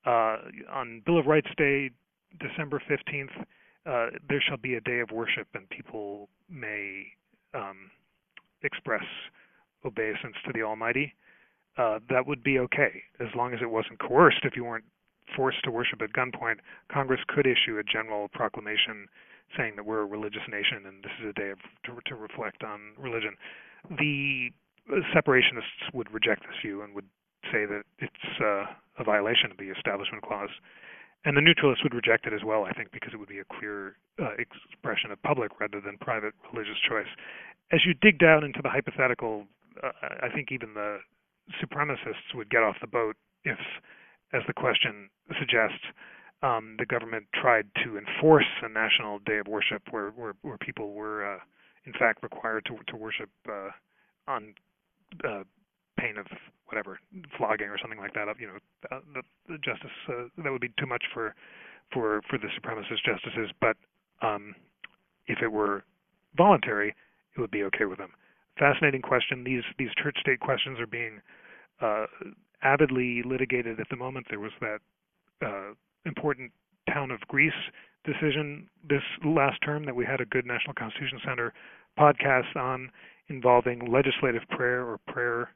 uh, 0.05 0.37
on 0.71 1.01
Bill 1.07 1.19
of 1.19 1.25
Rights 1.25 1.49
Day, 1.57 1.91
December 2.41 2.83
15th, 2.91 3.33
uh, 3.87 4.19
there 4.29 4.43
shall 4.47 4.59
be 4.59 4.75
a 4.75 4.83
day 4.83 5.01
of 5.01 5.11
worship 5.13 5.47
and 5.55 5.67
people 5.71 6.29
may 6.51 7.07
um, 7.55 7.91
express 8.63 9.05
obeisance 9.87 10.37
to 10.45 10.53
the 10.53 10.63
Almighty, 10.63 11.15
uh, 11.79 12.01
that 12.11 12.27
would 12.27 12.43
be 12.43 12.59
okay 12.59 13.03
as 13.21 13.29
long 13.35 13.55
as 13.55 13.61
it 13.63 13.71
wasn't 13.71 13.99
coerced. 14.01 14.41
If 14.43 14.57
you 14.57 14.65
weren't 14.65 14.85
forced 15.37 15.63
to 15.65 15.71
worship 15.71 16.03
at 16.03 16.13
gunpoint, 16.13 16.57
Congress 16.93 17.21
could 17.29 17.47
issue 17.47 17.79
a 17.79 17.85
general 17.85 18.29
proclamation 18.29 19.07
saying 19.57 19.75
that 19.77 19.87
we're 19.87 20.03
a 20.03 20.07
religious 20.07 20.43
nation 20.51 20.85
and 20.85 21.03
this 21.03 21.13
is 21.23 21.31
a 21.31 21.33
day 21.33 21.51
of, 21.51 21.59
to, 21.85 21.97
to 22.07 22.15
reflect 22.17 22.65
on 22.65 22.93
religion. 22.99 23.35
The 23.89 24.51
separationists 25.15 25.95
would 25.95 26.13
reject 26.13 26.43
this 26.43 26.57
view 26.61 26.83
and 26.83 26.95
would 26.95 27.09
say 27.53 27.65
that 27.65 27.83
it's 27.99 28.41
uh, 28.41 28.67
a 28.99 29.05
violation 29.05 29.51
of 29.51 29.57
the 29.57 29.71
Establishment 29.71 30.25
Clause. 30.25 30.51
And 31.25 31.37
the 31.37 31.41
neutralists 31.41 31.83
would 31.83 31.95
reject 31.95 32.27
it 32.27 32.33
as 32.33 32.45
well, 32.45 32.65
I 32.65 32.73
think, 32.73 32.93
because 32.93 33.13
it 33.13 33.17
would 33.17 33.29
be 33.29 33.39
a 33.39 33.59
clear 33.59 33.97
uh, 34.21 34.35
expression 34.39 35.11
of 35.11 35.23
public 35.23 35.61
rather 35.61 35.81
than 35.81 35.99
private 35.99 36.35
religious 36.53 36.79
choice. 36.89 37.09
As 37.73 37.81
you 37.87 37.95
dig 37.95 38.19
down 38.19 38.45
into 38.45 38.61
the 38.63 38.71
hypothetical, 38.71 39.47
uh, 39.83 39.91
I 40.23 40.29
think 40.35 40.53
even 40.53 40.75
the 40.75 40.99
supremacists 41.63 42.35
would 42.35 42.51
get 42.51 42.63
off 42.63 42.77
the 42.81 42.87
boat 42.87 43.17
if, 43.45 43.59
as 44.33 44.43
the 44.47 44.53
question 44.53 45.09
suggests, 45.39 45.85
um, 46.43 46.77
the 46.79 46.87
government 46.87 47.27
tried 47.35 47.67
to 47.85 47.99
enforce 47.99 48.47
a 48.63 48.69
national 48.69 49.19
day 49.21 49.39
of 49.39 49.49
worship 49.49 49.83
where 49.91 50.11
where, 50.11 50.35
where 50.43 50.59
people 50.59 50.93
were 50.93 51.35
uh, 51.35 51.39
in 51.85 51.93
fact 51.93 52.23
required 52.23 52.65
to 52.67 52.77
to 52.87 52.97
worship 52.97 53.31
uh, 53.49 53.71
on 54.29 54.55
uh, 55.25 55.43
pain 55.99 56.17
of 56.17 56.27
whatever 56.67 57.01
flogging 57.37 57.69
or 57.69 57.79
something 57.79 57.99
like 57.99 58.15
that. 58.15 58.29
You 58.39 58.47
know, 58.47 58.59
uh, 58.93 59.01
the, 59.15 59.23
the 59.49 59.59
justice 59.59 59.91
uh, 60.09 60.29
that 60.43 60.53
would 60.53 60.61
be 60.61 60.73
too 60.79 60.87
much 60.87 61.05
for 61.13 61.35
for 61.93 62.23
for 62.31 62.39
the 62.39 62.49
supremacist 62.59 63.03
justices. 63.05 63.51
But 63.61 63.77
um, 64.23 64.55
if 65.27 65.39
it 65.43 65.51
were 65.51 65.83
voluntary, 66.37 66.95
it 67.37 67.41
would 67.41 67.51
be 67.51 67.65
okay 67.65 67.85
with 67.85 67.99
them. 67.99 68.13
Fascinating 68.59 69.03
question. 69.03 69.45
These 69.45 69.63
these 69.79 69.91
church-state 70.03 70.41
questions 70.41 70.81
are 70.81 70.87
being 70.87 71.21
uh, 71.81 72.07
avidly 72.63 73.23
litigated 73.25 73.81
at 73.81 73.89
the 73.89 73.97
moment. 73.97 74.27
There 74.31 74.41
was 74.41 74.53
that 74.61 74.81
uh, 75.45 75.75
important 76.05 76.53
town 76.93 77.11
of 77.11 77.21
Greece 77.29 77.53
decision 78.05 78.69
this 78.89 79.03
last 79.25 79.59
term 79.65 79.85
that 79.85 79.95
we 79.95 80.05
had 80.05 80.21
a 80.21 80.25
good 80.25 80.47
National 80.47 80.75
Constitution 80.75 81.21
Center 81.27 81.53
podcast 81.99 82.57
on 82.57 82.91
involving 83.29 83.93
legislative 83.93 84.43
prayer 84.51 84.83
or 84.85 84.99
prayer 85.07 85.51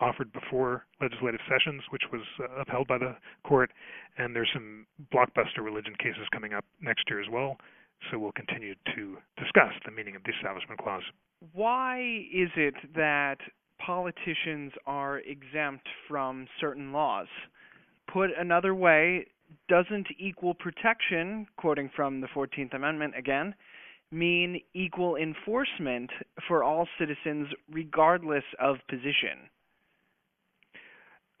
offered 0.00 0.32
before 0.32 0.86
legislative 1.00 1.40
sessions, 1.50 1.82
which 1.90 2.04
was 2.12 2.22
uh, 2.40 2.62
upheld 2.62 2.86
by 2.86 2.98
the 2.98 3.16
court. 3.44 3.70
And 4.16 4.34
there's 4.34 4.48
some 4.54 4.86
blockbuster 5.12 5.60
religion 5.62 5.94
cases 5.98 6.26
coming 6.32 6.54
up 6.54 6.64
next 6.80 7.04
year 7.08 7.20
as 7.20 7.26
well. 7.30 7.56
So 8.10 8.18
we'll 8.18 8.32
continue 8.32 8.74
to 8.94 9.18
discuss 9.36 9.74
the 9.84 9.90
meaning 9.90 10.14
of 10.14 10.22
the 10.22 10.32
Establishment 10.38 10.80
Clause. 10.80 11.02
Why 11.52 12.00
is 12.32 12.50
it 12.56 12.74
that 12.94 13.38
politicians 13.84 14.72
are 14.86 15.18
exempt 15.20 15.86
from 16.08 16.46
certain 16.60 16.92
laws? 16.92 17.28
Put 18.12 18.30
another 18.36 18.74
way, 18.74 19.26
doesn't 19.68 20.08
equal 20.18 20.54
protection, 20.54 21.46
quoting 21.56 21.90
from 21.94 22.20
the 22.20 22.26
14th 22.28 22.74
Amendment 22.74 23.14
again, 23.16 23.54
mean 24.10 24.60
equal 24.74 25.16
enforcement 25.16 26.10
for 26.48 26.64
all 26.64 26.88
citizens 26.98 27.48
regardless 27.70 28.44
of 28.58 28.76
position? 28.88 29.48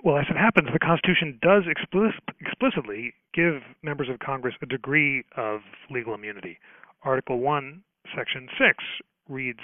Well, 0.04 0.18
as 0.18 0.26
it 0.30 0.36
happens, 0.36 0.68
the 0.72 0.78
Constitution 0.78 1.40
does 1.42 1.64
explicit, 1.68 2.22
explicitly 2.40 3.14
give 3.34 3.62
members 3.82 4.08
of 4.08 4.20
Congress 4.20 4.54
a 4.62 4.66
degree 4.66 5.24
of 5.36 5.60
legal 5.90 6.14
immunity. 6.14 6.58
Article 7.02 7.40
1, 7.40 7.82
Section 8.14 8.48
6 8.58 8.84
reads 9.28 9.60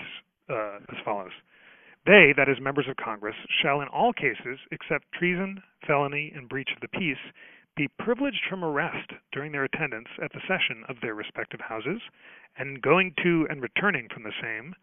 uh, 0.49 0.79
as 0.89 0.99
follows 1.05 1.33
They, 2.07 2.33
that 2.37 2.49
is, 2.49 2.61
members 2.61 2.87
of 2.89 2.97
Congress, 2.97 3.37
shall 3.63 3.81
in 3.81 3.89
all 3.89 4.13
cases, 4.13 4.59
except 4.71 5.13
treason, 5.13 5.63
felony, 5.87 6.33
and 6.35 6.49
breach 6.49 6.71
of 6.75 6.81
the 6.81 6.99
peace, 6.99 7.33
be 7.77 7.89
privileged 7.99 8.43
from 8.49 8.63
arrest 8.63 9.11
during 9.33 9.51
their 9.51 9.65
attendance 9.65 10.09
at 10.23 10.33
the 10.33 10.43
session 10.47 10.85
of 10.89 10.97
their 11.01 11.15
respective 11.15 11.61
houses, 11.61 12.01
and 12.57 12.83
going 12.83 13.13
to 13.23 13.47
and 13.51 13.63
returning 13.63 14.09
from 14.13 14.23
the 14.23 14.39
same, 14.41 14.75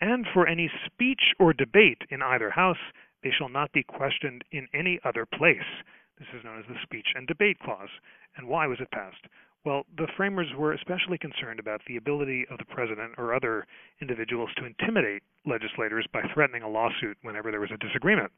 and 0.00 0.26
for 0.32 0.46
any 0.46 0.70
speech 0.86 1.34
or 1.38 1.52
debate 1.52 2.02
in 2.10 2.22
either 2.22 2.50
house, 2.50 2.80
they 3.22 3.30
shall 3.30 3.48
not 3.48 3.70
be 3.72 3.82
questioned 3.82 4.42
in 4.50 4.66
any 4.72 4.98
other 5.04 5.26
place. 5.26 5.84
This 6.18 6.28
is 6.36 6.44
known 6.44 6.58
as 6.58 6.66
the 6.66 6.80
Speech 6.82 7.14
and 7.14 7.26
Debate 7.26 7.58
Clause. 7.60 7.88
And 8.36 8.48
why 8.48 8.66
was 8.66 8.78
it 8.80 8.90
passed? 8.90 9.24
Well, 9.64 9.84
the 9.96 10.08
framers 10.16 10.48
were 10.56 10.72
especially 10.72 11.18
concerned 11.18 11.60
about 11.60 11.82
the 11.86 11.96
ability 11.96 12.46
of 12.50 12.56
the 12.58 12.64
president 12.64 13.12
or 13.18 13.34
other 13.34 13.66
individuals 14.00 14.48
to 14.56 14.64
intimidate 14.64 15.22
legislators 15.44 16.06
by 16.12 16.22
threatening 16.32 16.62
a 16.62 16.68
lawsuit 16.68 17.18
whenever 17.22 17.50
there 17.50 17.60
was 17.60 17.70
a 17.70 17.76
disagreement. 17.76 18.32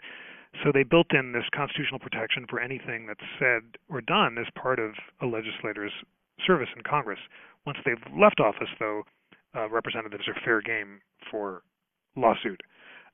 So 0.65 0.73
they 0.73 0.83
built 0.83 1.15
in 1.15 1.33
this 1.33 1.45
constitutional 1.55 2.01
protection 2.01 2.47
for 2.51 2.61
anything 2.61 3.07
that's 3.07 3.25
said 3.39 3.63
or 3.89 4.01
done 4.01 4.37
as 4.37 4.47
part 4.61 4.79
of 4.79 4.93
a 5.21 5.27
legislator's 5.27 5.93
service 6.45 6.69
in 6.77 6.83
Congress. 6.83 7.21
Once 7.65 7.79
they've 7.85 8.03
left 8.19 8.41
office, 8.41 8.69
though, 8.81 9.05
uh, 9.55 9.69
representatives 9.71 10.27
are 10.27 10.37
fair 10.45 10.61
game 10.61 11.01
for 11.31 11.63
lawsuit. 12.17 12.61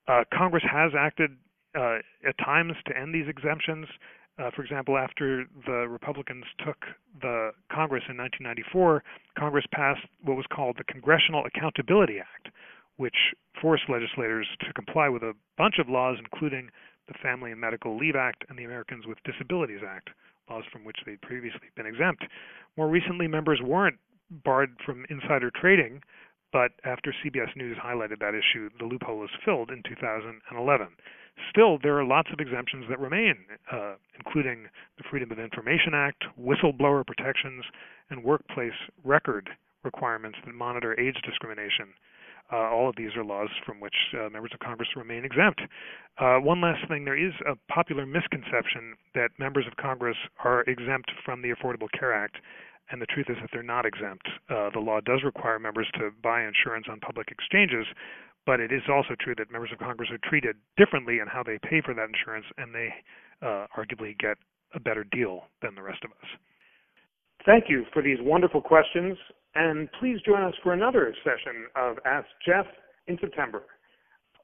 Uh, 0.08 0.24
Congress 0.32 0.64
has 0.70 0.92
acted 0.98 1.36
uh, 1.76 1.98
at 2.26 2.36
times 2.38 2.72
to 2.86 2.96
end 2.96 3.14
these 3.14 3.28
exemptions. 3.28 3.86
Uh, 4.38 4.50
for 4.54 4.62
example, 4.62 4.96
after 4.96 5.44
the 5.66 5.88
Republicans 5.88 6.44
took 6.64 6.76
the 7.20 7.50
Congress 7.72 8.04
in 8.08 8.16
1994, 8.16 9.02
Congress 9.36 9.64
passed 9.72 10.06
what 10.22 10.36
was 10.36 10.46
called 10.54 10.76
the 10.78 10.84
Congressional 10.84 11.44
Accountability 11.44 12.20
Act, 12.20 12.54
which 12.96 13.34
forced 13.60 13.84
legislators 13.88 14.46
to 14.60 14.72
comply 14.72 15.08
with 15.08 15.22
a 15.22 15.34
bunch 15.56 15.78
of 15.80 15.88
laws, 15.88 16.18
including 16.20 16.70
the 17.08 17.14
Family 17.20 17.50
and 17.50 17.60
Medical 17.60 17.98
Leave 17.98 18.14
Act 18.14 18.44
and 18.48 18.58
the 18.58 18.64
Americans 18.64 19.06
with 19.06 19.18
Disabilities 19.24 19.80
Act, 19.86 20.10
laws 20.48 20.64
from 20.70 20.84
which 20.84 20.98
they'd 21.04 21.20
previously 21.20 21.68
been 21.74 21.86
exempt. 21.86 22.24
More 22.76 22.88
recently, 22.88 23.26
members 23.26 23.60
weren't 23.62 23.98
barred 24.30 24.76
from 24.84 25.04
insider 25.10 25.50
trading, 25.50 26.02
but 26.52 26.72
after 26.84 27.12
CBS 27.24 27.54
News 27.56 27.76
highlighted 27.82 28.20
that 28.20 28.34
issue, 28.34 28.70
the 28.78 28.84
loophole 28.84 29.18
was 29.18 29.30
filled 29.44 29.70
in 29.70 29.82
2011. 29.82 30.88
Still, 31.50 31.78
there 31.82 31.98
are 31.98 32.04
lots 32.04 32.30
of 32.32 32.40
exemptions 32.40 32.86
that 32.88 32.98
remain, 32.98 33.36
uh, 33.72 33.94
including 34.16 34.66
the 34.96 35.04
Freedom 35.10 35.30
of 35.30 35.38
Information 35.38 35.94
Act, 35.94 36.24
whistleblower 36.40 37.06
protections, 37.06 37.64
and 38.10 38.24
workplace 38.24 38.72
record 39.04 39.50
requirements 39.84 40.38
that 40.44 40.54
monitor 40.54 40.98
age 40.98 41.16
discrimination. 41.24 41.94
Uh, 42.50 42.56
all 42.56 42.88
of 42.88 42.96
these 42.96 43.14
are 43.14 43.24
laws 43.24 43.50
from 43.66 43.78
which 43.78 43.94
uh, 44.14 44.28
members 44.30 44.50
of 44.54 44.60
Congress 44.60 44.88
remain 44.96 45.24
exempt. 45.24 45.60
Uh, 46.18 46.38
one 46.38 46.60
last 46.60 46.80
thing 46.88 47.04
there 47.04 47.18
is 47.18 47.34
a 47.46 47.54
popular 47.72 48.06
misconception 48.06 48.94
that 49.14 49.28
members 49.38 49.66
of 49.66 49.76
Congress 49.76 50.16
are 50.44 50.62
exempt 50.62 51.10
from 51.24 51.42
the 51.42 51.50
Affordable 51.50 51.88
Care 51.98 52.14
Act, 52.14 52.36
and 52.90 53.02
the 53.02 53.06
truth 53.06 53.26
is 53.28 53.36
that 53.42 53.50
they're 53.52 53.62
not 53.62 53.84
exempt. 53.84 54.26
Uh, 54.48 54.70
the 54.72 54.80
law 54.80 54.98
does 55.00 55.22
require 55.24 55.58
members 55.58 55.88
to 55.94 56.10
buy 56.22 56.42
insurance 56.42 56.86
on 56.90 56.98
public 57.00 57.28
exchanges, 57.30 57.86
but 58.48 58.60
it 58.60 58.72
is 58.72 58.80
also 58.88 59.14
true 59.20 59.34
that 59.36 59.52
members 59.52 59.68
of 59.74 59.78
Congress 59.78 60.08
are 60.10 60.16
treated 60.26 60.56
differently 60.78 61.18
in 61.18 61.26
how 61.28 61.42
they 61.42 61.58
pay 61.68 61.82
for 61.84 61.92
that 61.92 62.08
insurance, 62.08 62.46
and 62.56 62.74
they 62.74 62.88
uh, 63.42 63.66
arguably 63.76 64.18
get 64.18 64.38
a 64.74 64.80
better 64.80 65.04
deal 65.12 65.42
than 65.60 65.74
the 65.74 65.82
rest 65.82 66.02
of 66.02 66.10
us. 66.12 66.28
Thank 67.44 67.64
you 67.68 67.84
for 67.92 68.00
these 68.00 68.16
wonderful 68.22 68.62
questions. 68.62 69.18
And 69.54 69.86
please 70.00 70.16
join 70.24 70.42
us 70.42 70.54
for 70.62 70.72
another 70.72 71.14
session 71.24 71.66
of 71.76 71.98
Ask 72.06 72.26
Jeff 72.46 72.64
in 73.06 73.18
September. 73.20 73.64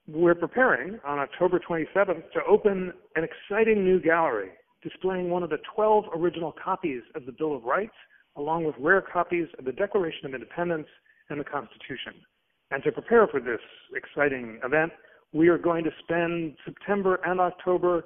We're 0.06 0.34
preparing 0.34 1.00
on 1.02 1.18
October 1.18 1.58
27th 1.58 2.30
to 2.32 2.40
open 2.46 2.92
an 3.16 3.24
exciting 3.24 3.84
new 3.84 4.02
gallery 4.02 4.50
displaying 4.82 5.30
one 5.30 5.42
of 5.42 5.48
the 5.48 5.60
12 5.74 6.04
original 6.14 6.54
copies 6.62 7.00
of 7.14 7.24
the 7.24 7.32
Bill 7.32 7.56
of 7.56 7.64
Rights, 7.64 7.96
along 8.36 8.64
with 8.64 8.74
rare 8.78 9.00
copies 9.00 9.48
of 9.58 9.64
the 9.64 9.72
Declaration 9.72 10.26
of 10.26 10.34
Independence 10.34 10.88
and 11.30 11.40
the 11.40 11.44
Constitution. 11.44 12.20
And 12.70 12.82
to 12.84 12.92
prepare 12.92 13.26
for 13.26 13.40
this 13.40 13.60
exciting 13.94 14.58
event, 14.64 14.92
we 15.32 15.48
are 15.48 15.58
going 15.58 15.84
to 15.84 15.90
spend 16.02 16.56
September 16.64 17.20
and 17.24 17.40
October 17.40 18.04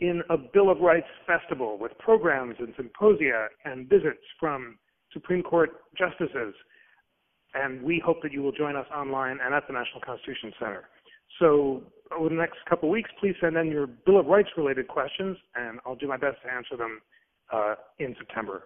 in 0.00 0.22
a 0.30 0.36
Bill 0.36 0.70
of 0.70 0.80
Rights 0.80 1.06
festival 1.26 1.78
with 1.78 1.92
programs 1.98 2.56
and 2.58 2.72
symposia 2.76 3.48
and 3.64 3.88
visits 3.88 4.22
from 4.38 4.78
Supreme 5.12 5.42
Court 5.42 5.70
justices. 5.96 6.54
And 7.54 7.82
we 7.82 8.02
hope 8.04 8.18
that 8.22 8.32
you 8.32 8.42
will 8.42 8.52
join 8.52 8.76
us 8.76 8.86
online 8.94 9.38
and 9.42 9.54
at 9.54 9.66
the 9.66 9.72
National 9.72 10.00
Constitution 10.04 10.52
Center. 10.58 10.88
So, 11.40 11.82
over 12.16 12.28
the 12.28 12.36
next 12.36 12.58
couple 12.68 12.88
of 12.88 12.92
weeks, 12.92 13.10
please 13.18 13.34
send 13.40 13.56
in 13.56 13.68
your 13.68 13.86
Bill 13.86 14.20
of 14.20 14.26
Rights 14.26 14.50
related 14.56 14.86
questions, 14.86 15.36
and 15.54 15.80
I'll 15.84 15.96
do 15.96 16.06
my 16.06 16.16
best 16.16 16.36
to 16.44 16.52
answer 16.52 16.76
them 16.76 17.00
uh, 17.52 17.74
in 17.98 18.14
September. 18.18 18.64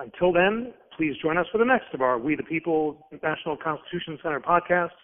Until 0.00 0.32
then, 0.32 0.72
please 0.96 1.14
join 1.22 1.36
us 1.36 1.46
for 1.52 1.58
the 1.58 1.64
next 1.64 1.92
of 1.92 2.00
our 2.00 2.18
We 2.18 2.34
the 2.34 2.42
People 2.42 3.06
National 3.22 3.54
Constitution 3.54 4.18
Center 4.22 4.40
podcasts. 4.40 4.96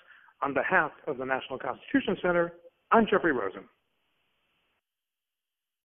On 0.43 0.55
behalf 0.55 0.91
of 1.07 1.19
the 1.19 1.25
National 1.25 1.59
Constitution 1.59 2.17
Center, 2.23 2.55
I'm 2.93 3.07
Jeffrey 3.11 3.33
Rosen. 3.33 3.65